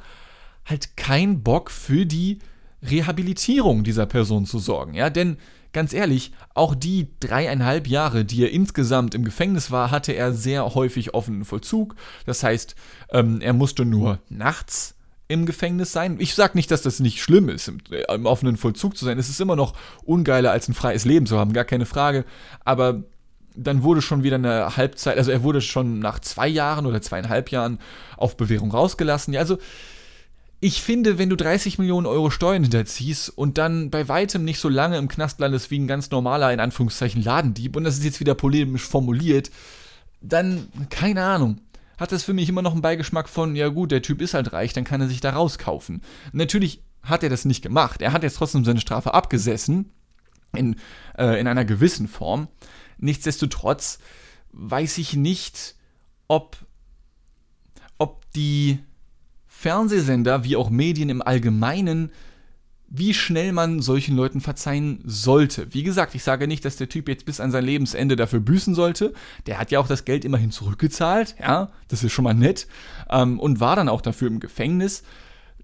halt 0.64 0.96
keinen 0.96 1.44
Bock 1.44 1.72
für 1.72 2.06
die 2.06 2.40
Rehabilitierung 2.82 3.84
dieser 3.84 4.06
Person 4.06 4.46
zu 4.46 4.60
sorgen. 4.60 4.94
Ja, 4.94 5.10
denn 5.10 5.38
ganz 5.74 5.92
ehrlich, 5.92 6.32
auch 6.54 6.74
die 6.74 7.10
dreieinhalb 7.20 7.88
Jahre, 7.88 8.24
die 8.24 8.44
er 8.44 8.52
insgesamt 8.52 9.14
im 9.14 9.26
Gefängnis 9.26 9.72
war, 9.72 9.92
hatte 9.92 10.14
er 10.14 10.32
sehr 10.32 10.74
häufig 10.74 11.14
offenen 11.14 11.44
Vollzug. 11.44 11.96
Das 12.26 12.44
heißt, 12.44 12.76
ähm, 13.10 13.42
er 13.42 13.54
musste 13.54 13.84
nur 13.84 14.20
nachts 14.30 14.96
im 15.28 15.46
Gefängnis 15.46 15.92
sein. 15.92 16.18
Ich 16.20 16.36
sage 16.36 16.56
nicht, 16.56 16.70
dass 16.72 16.82
das 16.82 17.00
nicht 17.00 17.22
schlimm 17.22 17.50
ist, 17.50 17.68
im, 17.68 17.80
im, 18.14 18.26
offenen 18.26 18.58
Vollzug 18.58 18.98
zu 18.98 19.06
sein. 19.06 19.18
Es 19.18 19.30
ist 19.30 19.42
immer 19.42 19.56
noch 19.56 19.74
ungeiler, 20.04 20.52
als 20.52 20.68
ein 20.68 20.74
freies 20.74 21.06
Leben 21.06 21.26
zu 21.26 21.40
haben, 21.40 21.54
gar 21.54 21.66
keine 21.66 21.86
Frage. 21.86 22.26
Aber 22.64 23.04
dann 23.56 23.84
wurde 23.84 24.02
schon 24.02 24.24
wieder 24.24 24.36
eine 24.36 24.78
Halbzeit, 24.78 25.18
also 25.18 25.32
er 25.32 25.42
wurde 25.42 25.62
schon 25.62 26.00
nach 26.00 26.20
zwei 26.20 26.48
Jahren 26.48 26.86
oder 26.86 27.02
zweieinhalb 27.02 27.50
Jahren 27.52 27.80
auf 28.18 28.38
Bewährung 28.38 28.72
rausgelassen. 28.72 29.34
Ja, 29.34 29.40
also 29.40 29.58
ich 30.60 30.82
finde, 30.82 31.18
wenn 31.18 31.30
du 31.30 31.36
30 31.36 31.80
Millionen 31.80 32.06
Euro 32.06 32.30
Steuern 32.30 32.64
hinterziehst 32.64 33.30
und 33.30 33.58
dann 33.58 33.90
bei 33.90 34.08
weitem 34.08 34.44
nicht 34.44 34.60
so 34.60 34.70
lange 34.70 34.98
im 34.98 35.08
Knast 35.08 35.40
landest 35.40 35.72
wie 35.72 35.80
ein 35.80 35.88
ganz 35.88 36.12
normaler, 36.12 36.52
in 36.54 36.60
Anführungszeichen, 36.60 37.24
Ladendieb, 37.24 37.76
und 37.76 37.84
das 37.84 37.98
ist 37.98 38.04
jetzt 38.04 38.20
wieder 38.20 38.36
polemisch 38.36 38.84
formuliert, 38.84 39.52
dann, 40.22 40.68
keine 40.90 41.24
Ahnung 41.24 41.62
hat 41.98 42.12
es 42.12 42.24
für 42.24 42.34
mich 42.34 42.50
immer 42.50 42.62
noch 42.62 42.74
einen 42.74 42.82
Beigeschmack 42.82 43.30
von, 43.30 43.56
ja 43.56 43.70
gut, 43.70 43.92
der 43.92 44.02
Typ 44.02 44.22
ist 44.22 44.34
halt 44.34 44.54
reich, 44.54 44.74
dann 44.74 44.84
kann 44.84 45.02
er 45.02 45.08
sich 45.08 45.22
da 45.22 45.32
rauskaufen. 45.32 46.02
Natürlich 46.34 46.82
hat 47.04 47.24
er 47.24 47.30
das 47.30 47.46
nicht 47.46 47.62
gemacht. 47.62 48.02
Er 48.02 48.14
hat 48.14 48.24
jetzt 48.24 48.38
trotzdem 48.38 48.66
seine 48.66 48.82
Strafe 48.82 49.14
abgesessen, 49.14 49.92
in, 50.54 50.76
äh, 51.18 51.40
in 51.40 51.48
einer 51.48 51.66
gewissen 51.66 52.08
Form. 52.08 52.48
Nichtsdestotrotz 52.98 54.00
weiß 54.52 54.98
ich 54.98 55.14
nicht, 55.14 55.76
ob, 56.28 56.58
ob 57.98 58.30
die 58.34 58.80
Fernsehsender 59.48 60.44
wie 60.44 60.56
auch 60.56 60.70
Medien 60.70 61.10
im 61.10 61.22
Allgemeinen 61.22 62.12
wie 62.88 63.14
schnell 63.14 63.52
man 63.52 63.82
solchen 63.82 64.16
Leuten 64.16 64.42
verzeihen 64.42 65.00
sollte. 65.06 65.74
Wie 65.74 65.84
gesagt, 65.84 66.16
ich 66.16 66.24
sage 66.24 66.48
nicht, 66.48 66.66
dass 66.66 66.78
der 66.78 66.90
Typ 66.90 67.08
jetzt 67.08 67.26
bis 67.26 67.40
an 67.40 67.52
sein 67.52 67.66
Lebensende 67.66 68.16
dafür 68.16 68.40
büßen 68.40 68.76
sollte. 68.76 69.14
Der 69.48 69.60
hat 69.60 69.72
ja 69.72 69.80
auch 69.80 69.88
das 69.88 70.06
Geld 70.06 70.24
immerhin 70.24 70.52
zurückgezahlt, 70.52 71.36
ja, 71.40 71.72
das 71.88 72.04
ist 72.04 72.12
schon 72.12 72.24
mal 72.24 72.34
nett, 72.34 72.68
ähm, 73.10 73.40
und 73.40 73.60
war 73.60 73.76
dann 73.76 73.90
auch 73.90 74.02
dafür 74.02 74.28
im 74.28 74.40
Gefängnis. 74.40 75.04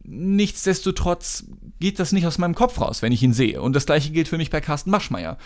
Nichtsdestotrotz 0.04 1.46
geht 1.80 2.00
das 2.00 2.12
nicht 2.12 2.26
aus 2.26 2.38
meinem 2.38 2.56
Kopf 2.56 2.80
raus, 2.82 3.02
wenn 3.02 3.12
ich 3.12 3.24
ihn 3.24 3.34
sehe. 3.34 3.62
Und 3.62 3.76
das 3.76 3.86
gleiche 3.86 4.12
gilt 4.12 4.28
für 4.28 4.38
mich 4.38 4.50
bei 4.50 4.62
Carsten 4.62 4.90
Maschmeyer 4.90 5.38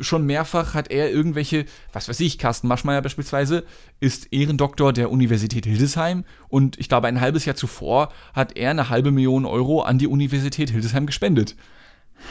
schon 0.00 0.26
mehrfach 0.26 0.74
hat 0.74 0.90
er 0.90 1.10
irgendwelche, 1.10 1.66
was 1.92 2.08
weiß 2.08 2.20
ich, 2.20 2.38
Carsten 2.38 2.68
Maschmeyer 2.68 3.02
beispielsweise 3.02 3.64
ist 4.00 4.32
Ehrendoktor 4.32 4.92
der 4.92 5.10
Universität 5.10 5.66
Hildesheim 5.66 6.24
und 6.48 6.78
ich 6.78 6.88
glaube 6.88 7.08
ein 7.08 7.20
halbes 7.20 7.44
Jahr 7.44 7.56
zuvor 7.56 8.12
hat 8.32 8.56
er 8.56 8.70
eine 8.70 8.88
halbe 8.88 9.10
Million 9.10 9.44
Euro 9.44 9.82
an 9.82 9.98
die 9.98 10.06
Universität 10.06 10.70
Hildesheim 10.70 11.06
gespendet. 11.06 11.56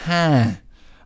Ha. 0.08 0.54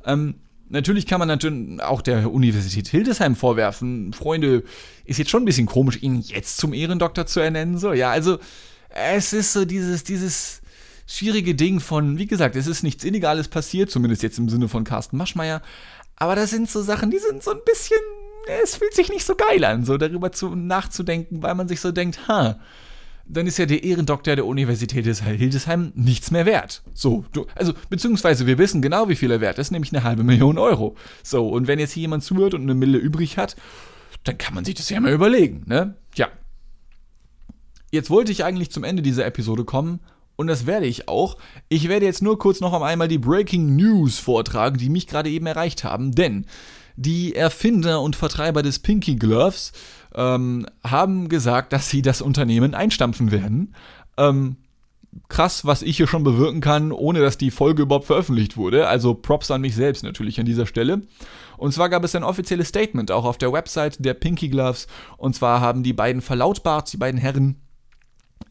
Ähm, 0.06 0.36
natürlich 0.70 1.06
kann 1.06 1.20
man 1.20 1.28
natürlich 1.28 1.82
auch 1.82 2.02
der 2.02 2.32
Universität 2.32 2.88
Hildesheim 2.88 3.36
vorwerfen, 3.36 4.14
Freunde, 4.14 4.64
ist 5.06 5.20
jetzt 5.20 5.32
schon 5.32 5.44
ein 5.44 5.46
bisschen 5.46 5.68
komisch, 5.68 6.02
ihn 6.02 6.22
jetzt 6.22 6.58
zum 6.58 6.74
Ehrendoktor 6.74 7.26
zu 7.26 7.40
ernennen. 7.40 7.78
So, 7.78 7.94
ja, 7.94 8.12
also 8.12 8.40
es 8.98 9.34
ist 9.34 9.54
so 9.54 9.66
dieses, 9.66 10.04
dieses 10.04 10.62
schwierige 11.06 11.56
Ding 11.56 11.80
von, 11.80 12.18
wie 12.18 12.28
gesagt, 12.28 12.56
es 12.56 12.68
ist 12.68 12.84
nichts 12.84 13.04
Illegales 13.04 13.48
passiert, 13.48 13.90
zumindest 13.90 14.24
jetzt 14.24 14.40
im 14.40 14.50
Sinne 14.50 14.68
von 14.68 14.84
Carsten 14.84 15.18
Maschmeyer, 15.18 15.62
aber 16.16 16.36
das 16.36 16.50
sind 16.50 16.70
so 16.70 16.82
Sachen, 16.82 17.12
die 17.12 17.20
sind 17.20 17.44
so 17.44 17.52
ein 17.52 17.60
bisschen, 17.66 18.00
es 18.64 18.76
fühlt 18.76 18.94
sich 18.94 19.10
nicht 19.10 19.26
so 19.26 19.36
geil 19.36 19.64
an, 19.64 19.86
so 19.86 19.98
darüber 19.98 20.32
zu, 20.32 20.56
nachzudenken, 20.56 21.44
weil 21.44 21.56
man 21.56 21.68
sich 21.68 21.80
so 21.80 21.92
denkt, 21.92 22.28
ha, 22.28 22.60
dann 23.30 23.46
ist 23.46 23.58
ja 23.58 23.66
der 23.66 23.84
Ehrendoktor 23.84 24.36
der 24.36 24.46
Universität 24.46 25.06
Hildesheim 25.06 25.92
nichts 25.96 26.32
mehr 26.32 26.46
wert. 26.46 26.82
So, 26.94 27.26
du, 27.34 27.46
also, 27.56 27.74
beziehungsweise 27.90 28.48
wir 28.48 28.58
wissen 28.58 28.82
genau, 28.82 29.10
wie 29.10 29.18
viel 29.18 29.32
er 29.32 29.42
wert 29.42 29.60
ist, 29.60 29.72
nämlich 29.72 29.94
eine 29.94 30.04
halbe 30.04 30.24
Million 30.24 30.58
Euro. 30.58 30.96
So, 31.24 31.50
und 31.50 31.68
wenn 31.68 31.78
jetzt 31.78 31.92
hier 31.92 32.02
jemand 32.02 32.24
zuhört 32.24 32.54
und 32.54 32.62
eine 32.62 32.74
Mille 32.74 32.98
übrig 32.98 33.38
hat, 33.38 33.58
dann 34.24 34.38
kann 34.38 34.54
man 34.54 34.64
sich 34.66 34.76
das 34.76 34.90
ja 34.90 35.00
mal 35.00 35.12
überlegen, 35.12 35.64
ne? 35.68 35.96
Tja. 36.16 36.30
Jetzt 37.98 38.12
wollte 38.12 38.32
ich 38.32 38.46
eigentlich 38.46 38.70
zum 38.70 38.84
Ende 38.84 39.02
dieser 39.02 39.26
Episode 39.26 39.66
kommen 39.66 40.02
und 40.36 40.46
das 40.46 40.68
werde 40.68 40.86
ich 40.86 41.10
auch. 41.10 41.36
Ich 41.68 41.90
werde 41.90 42.06
jetzt 42.06 42.22
nur 42.22 42.38
kurz 42.38 42.60
noch 42.60 42.80
einmal 42.80 43.08
die 43.08 43.18
Breaking 43.18 43.76
News 43.76 44.20
vortragen, 44.20 44.78
die 44.78 44.90
mich 44.90 45.08
gerade 45.08 45.32
eben 45.32 45.48
erreicht 45.48 45.84
haben, 45.84 46.12
denn 46.12 46.46
die 46.96 47.36
Erfinder 47.36 48.02
und 48.02 48.16
Vertreiber 48.16 48.62
des 48.62 48.78
Pinky 48.78 49.16
Gloves 49.16 49.72
ähm, 50.14 50.68
haben 50.84 51.28
gesagt, 51.28 51.74
dass 51.74 51.90
sie 51.90 52.04
das 52.04 52.22
Unternehmen 52.22 52.76
einstampfen 52.76 53.32
werden. 53.32 53.74
Ähm, 54.16 54.58
krass, 55.28 55.66
was 55.66 55.82
ich 55.82 55.98
hier 55.98 56.06
schon 56.06 56.24
bewirken 56.24 56.62
kann, 56.62 56.92
ohne 56.92 57.20
dass 57.22 57.40
die 57.40 57.50
Folge 57.50 57.82
überhaupt 57.82 58.06
veröffentlicht 58.06 58.58
wurde. 58.58 58.88
Also 58.88 59.16
Props 59.16 59.50
an 59.50 59.62
mich 59.62 59.74
selbst 59.74 60.04
natürlich 60.04 60.40
an 60.40 60.46
dieser 60.46 60.68
Stelle. 60.68 61.02
Und 61.58 61.74
zwar 61.74 61.90
gab 61.90 62.04
es 62.04 62.14
ein 62.14 62.24
offizielles 62.24 62.68
Statement 62.68 63.10
auch 63.10 63.26
auf 63.26 63.40
der 63.40 63.52
Website 63.52 64.06
der 64.06 64.14
Pinky 64.14 64.50
Gloves. 64.50 64.86
Und 65.18 65.36
zwar 65.36 65.62
haben 65.62 65.82
die 65.82 65.94
beiden 65.94 66.22
verlautbart, 66.22 66.94
die 66.94 66.98
beiden 66.98 67.20
Herren, 67.20 67.56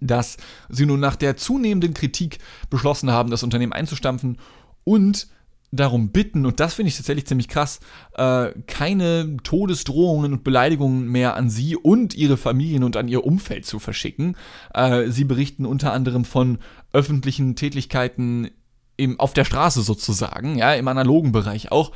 dass 0.01 0.37
sie 0.69 0.87
nun 0.87 1.01
nach 1.01 1.17
der 1.17 1.37
zunehmenden 1.37 1.95
Kritik 1.95 2.39
beschlossen 2.71 3.11
haben, 3.11 3.31
das 3.31 3.43
Unternehmen 3.43 3.73
einzustampfen 3.73 4.39
und 4.85 5.29
darum 5.73 6.11
bitten, 6.11 6.47
und 6.47 6.61
das 6.61 6.75
finde 6.75 6.89
ich 6.89 6.97
tatsächlich 6.97 7.27
ziemlich 7.27 7.49
krass, 7.49 7.81
äh, 8.15 8.51
keine 8.67 9.37
Todesdrohungen 9.43 10.33
und 10.33 10.45
Beleidigungen 10.45 11.11
mehr 11.11 11.35
an 11.35 11.51
sie 11.51 11.77
und 11.77 12.15
ihre 12.15 12.37
Familien 12.37 12.85
und 12.85 12.97
an 12.97 13.09
ihr 13.09 13.25
Umfeld 13.25 13.67
zu 13.67 13.79
verschicken. 13.79 14.37
Äh, 14.73 15.11
sie 15.11 15.25
berichten 15.25 15.67
unter 15.67 15.93
anderem 15.93 16.25
von 16.25 16.59
öffentlichen 16.93 17.57
Tätigkeiten 17.57 18.51
im, 18.97 19.21
auf 19.21 19.35
der 19.35 19.45
Straße 19.45 19.83
sozusagen, 19.83 20.57
ja, 20.57 20.73
im 20.75 20.89
analogen 20.89 21.33
Bereich 21.33 21.71
auch. 21.73 21.93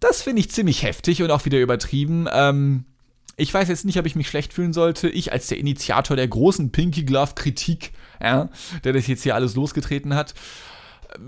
Das 0.00 0.22
finde 0.22 0.40
ich 0.40 0.50
ziemlich 0.50 0.82
heftig 0.82 1.22
und 1.22 1.30
auch 1.30 1.44
wieder 1.44 1.60
übertrieben. 1.60 2.26
Ähm, 2.32 2.86
ich 3.36 3.52
weiß 3.52 3.68
jetzt 3.68 3.84
nicht, 3.84 3.98
ob 3.98 4.06
ich 4.06 4.16
mich 4.16 4.28
schlecht 4.28 4.52
fühlen 4.52 4.72
sollte. 4.72 5.08
Ich 5.08 5.32
als 5.32 5.46
der 5.48 5.58
Initiator 5.58 6.16
der 6.16 6.28
großen 6.28 6.70
Pinky 6.70 7.04
Glove 7.04 7.32
Kritik, 7.34 7.92
ja, 8.22 8.48
der 8.84 8.92
das 8.92 9.06
jetzt 9.06 9.22
hier 9.22 9.34
alles 9.34 9.54
losgetreten 9.54 10.14
hat. 10.14 10.34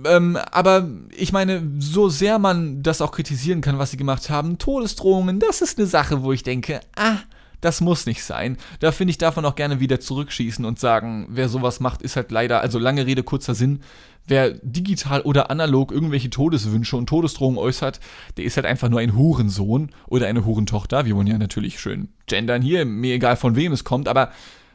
Ähm, 0.04 0.38
aber 0.50 0.88
ich 1.14 1.32
meine, 1.32 1.62
so 1.78 2.08
sehr 2.08 2.38
man 2.38 2.82
das 2.82 3.00
auch 3.00 3.12
kritisieren 3.12 3.60
kann, 3.60 3.78
was 3.78 3.90
sie 3.90 3.96
gemacht 3.96 4.30
haben, 4.30 4.58
Todesdrohungen, 4.58 5.40
das 5.40 5.60
ist 5.60 5.78
eine 5.78 5.86
Sache, 5.86 6.22
wo 6.22 6.32
ich 6.32 6.42
denke, 6.42 6.80
ah, 6.96 7.18
das 7.60 7.80
muss 7.80 8.06
nicht 8.06 8.22
sein. 8.22 8.58
Da 8.80 8.92
finde 8.92 9.10
ich, 9.10 9.18
davon 9.18 9.44
auch 9.44 9.54
gerne 9.54 9.80
wieder 9.80 10.00
zurückschießen 10.00 10.64
und 10.64 10.78
sagen, 10.78 11.26
wer 11.30 11.48
sowas 11.48 11.80
macht, 11.80 12.02
ist 12.02 12.16
halt 12.16 12.30
leider, 12.30 12.60
also 12.60 12.78
lange 12.78 13.06
Rede, 13.06 13.22
kurzer 13.22 13.54
Sinn, 13.54 13.80
wer 14.26 14.50
digital 14.62 15.22
oder 15.22 15.50
analog 15.50 15.92
irgendwelche 15.92 16.30
Todeswünsche 16.30 16.96
und 16.96 17.08
Todesdrohungen 17.08 17.58
äußert, 17.58 18.00
der 18.36 18.44
ist 18.44 18.56
halt 18.56 18.66
einfach 18.66 18.88
nur 18.88 19.00
ein 19.00 19.16
Hurensohn 19.16 19.90
oder 20.06 20.26
eine 20.26 20.44
Hurentochter. 20.44 21.04
Wir 21.04 21.16
wollen 21.16 21.26
ja 21.26 21.38
natürlich 21.38 21.78
schön 21.78 22.08
gendern 22.26 22.62
hier, 22.62 22.84
mir 22.84 23.14
egal 23.14 23.36
von 23.36 23.56
wem 23.56 23.72
es 23.72 23.84
kommt, 23.84 24.08
aber 24.08 24.32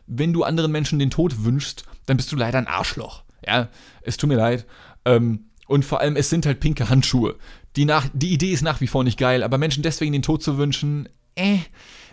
wenn 0.07 0.33
du 0.33 0.43
anderen 0.43 0.71
Menschen 0.71 0.99
den 0.99 1.11
Tod 1.11 1.43
wünschst, 1.43 1.83
dann 2.05 2.17
bist 2.17 2.31
du 2.31 2.35
leider 2.35 2.57
ein 2.57 2.67
Arschloch. 2.67 3.23
Ja, 3.45 3.69
es 4.01 4.17
tut 4.17 4.29
mir 4.29 4.35
leid. 4.35 4.65
Ähm, 5.05 5.45
und 5.67 5.85
vor 5.85 6.01
allem, 6.01 6.15
es 6.15 6.29
sind 6.29 6.45
halt 6.45 6.59
pinke 6.59 6.89
Handschuhe. 6.89 7.35
Die, 7.75 7.85
nach, 7.85 8.07
die 8.13 8.33
Idee 8.33 8.51
ist 8.51 8.63
nach 8.63 8.81
wie 8.81 8.87
vor 8.87 9.03
nicht 9.03 9.19
geil, 9.19 9.43
aber 9.43 9.59
Menschen 9.59 9.83
deswegen 9.83 10.13
den 10.13 10.23
Tod 10.23 10.41
zu 10.41 10.57
wünschen, 10.57 11.07
äh, 11.35 11.59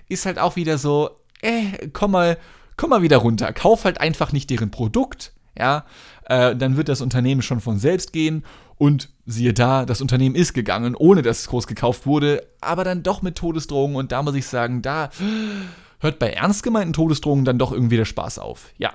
ist 0.09 0.27
halt 0.27 0.39
auch 0.39 0.57
wieder 0.57 0.77
so, 0.77 1.11
äh, 1.41 1.89
komm 1.93 2.13
mal, 2.13 2.37
komm 2.77 2.91
mal 2.91 3.03
wieder 3.03 3.17
runter. 3.17 3.53
Kauf 3.53 3.85
halt 3.85 4.01
einfach 4.01 4.33
nicht 4.33 4.51
deren 4.51 4.71
Produkt, 4.71 5.33
ja, 5.59 5.85
äh, 6.25 6.55
dann 6.57 6.77
wird 6.77 6.89
das 6.89 7.01
Unternehmen 7.01 7.43
schon 7.43 7.61
von 7.61 7.79
selbst 7.79 8.13
gehen 8.13 8.45
und 8.79 9.11
siehe 9.25 9.55
da, 9.55 9.87
das 9.87 10.01
Unternehmen 10.01 10.35
ist 10.35 10.53
gegangen, 10.53 10.95
ohne 10.95 11.23
dass 11.23 11.41
es 11.41 11.49
groß 11.49 11.67
gekauft 11.67 12.07
wurde, 12.07 12.47
aber 12.61 12.85
dann 12.85 13.03
doch 13.03 13.23
mit 13.23 13.37
Todesdrohungen 13.37 13.97
und 13.97 14.13
da 14.13 14.23
muss 14.23 14.35
ich 14.35 14.47
sagen, 14.47 14.83
da 14.83 15.11
hört 16.01 16.19
bei 16.19 16.31
ernst 16.31 16.63
gemeinten 16.63 16.93
Todesdrohungen 16.93 17.45
dann 17.45 17.59
doch 17.59 17.73
irgendwie 17.73 17.97
der 17.97 18.05
Spaß 18.05 18.39
auf. 18.39 18.71
Ja. 18.79 18.93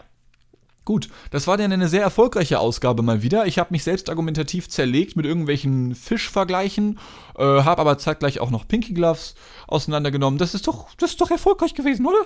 Gut, 0.84 1.10
das 1.30 1.46
war 1.46 1.58
dann 1.58 1.72
eine 1.72 1.88
sehr 1.88 2.02
erfolgreiche 2.02 2.60
Ausgabe 2.60 3.04
mal 3.04 3.22
wieder. 3.22 3.46
Ich 3.46 3.60
habe 3.60 3.70
mich 3.72 3.84
selbst 3.84 4.10
argumentativ 4.10 4.68
zerlegt 4.68 5.16
mit 5.16 5.28
irgendwelchen 5.28 5.94
Fischvergleichen, 5.94 6.98
äh, 7.38 7.44
habe 7.44 7.82
aber 7.82 8.00
zeitgleich 8.00 8.40
auch 8.40 8.50
noch 8.50 8.68
Pinky 8.68 8.94
Gloves 8.94 9.36
auseinandergenommen. 9.68 10.40
Das 10.40 10.56
ist 10.56 10.68
doch, 10.68 10.88
das 10.98 11.12
ist 11.12 11.22
doch 11.22 11.30
erfolgreich 11.30 11.76
gewesen, 11.76 12.08
oder? 12.08 12.26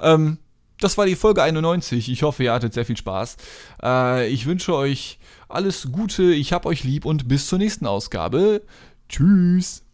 Ähm, 0.00 0.38
das 0.82 0.98
war 0.98 1.06
die 1.06 1.16
Folge 1.16 1.42
91. 1.42 2.10
Ich 2.10 2.22
hoffe, 2.22 2.44
ihr 2.44 2.52
hattet 2.52 2.74
sehr 2.74 2.84
viel 2.84 2.96
Spaß. 2.96 3.36
Äh, 3.82 4.28
ich 4.28 4.46
wünsche 4.46 4.74
euch 4.74 5.18
alles 5.48 5.88
Gute, 5.92 6.32
ich 6.32 6.52
hab 6.52 6.66
euch 6.66 6.84
lieb 6.84 7.04
und 7.04 7.28
bis 7.28 7.46
zur 7.46 7.58
nächsten 7.58 7.86
Ausgabe. 7.86 8.62
Tschüss. 9.08 9.84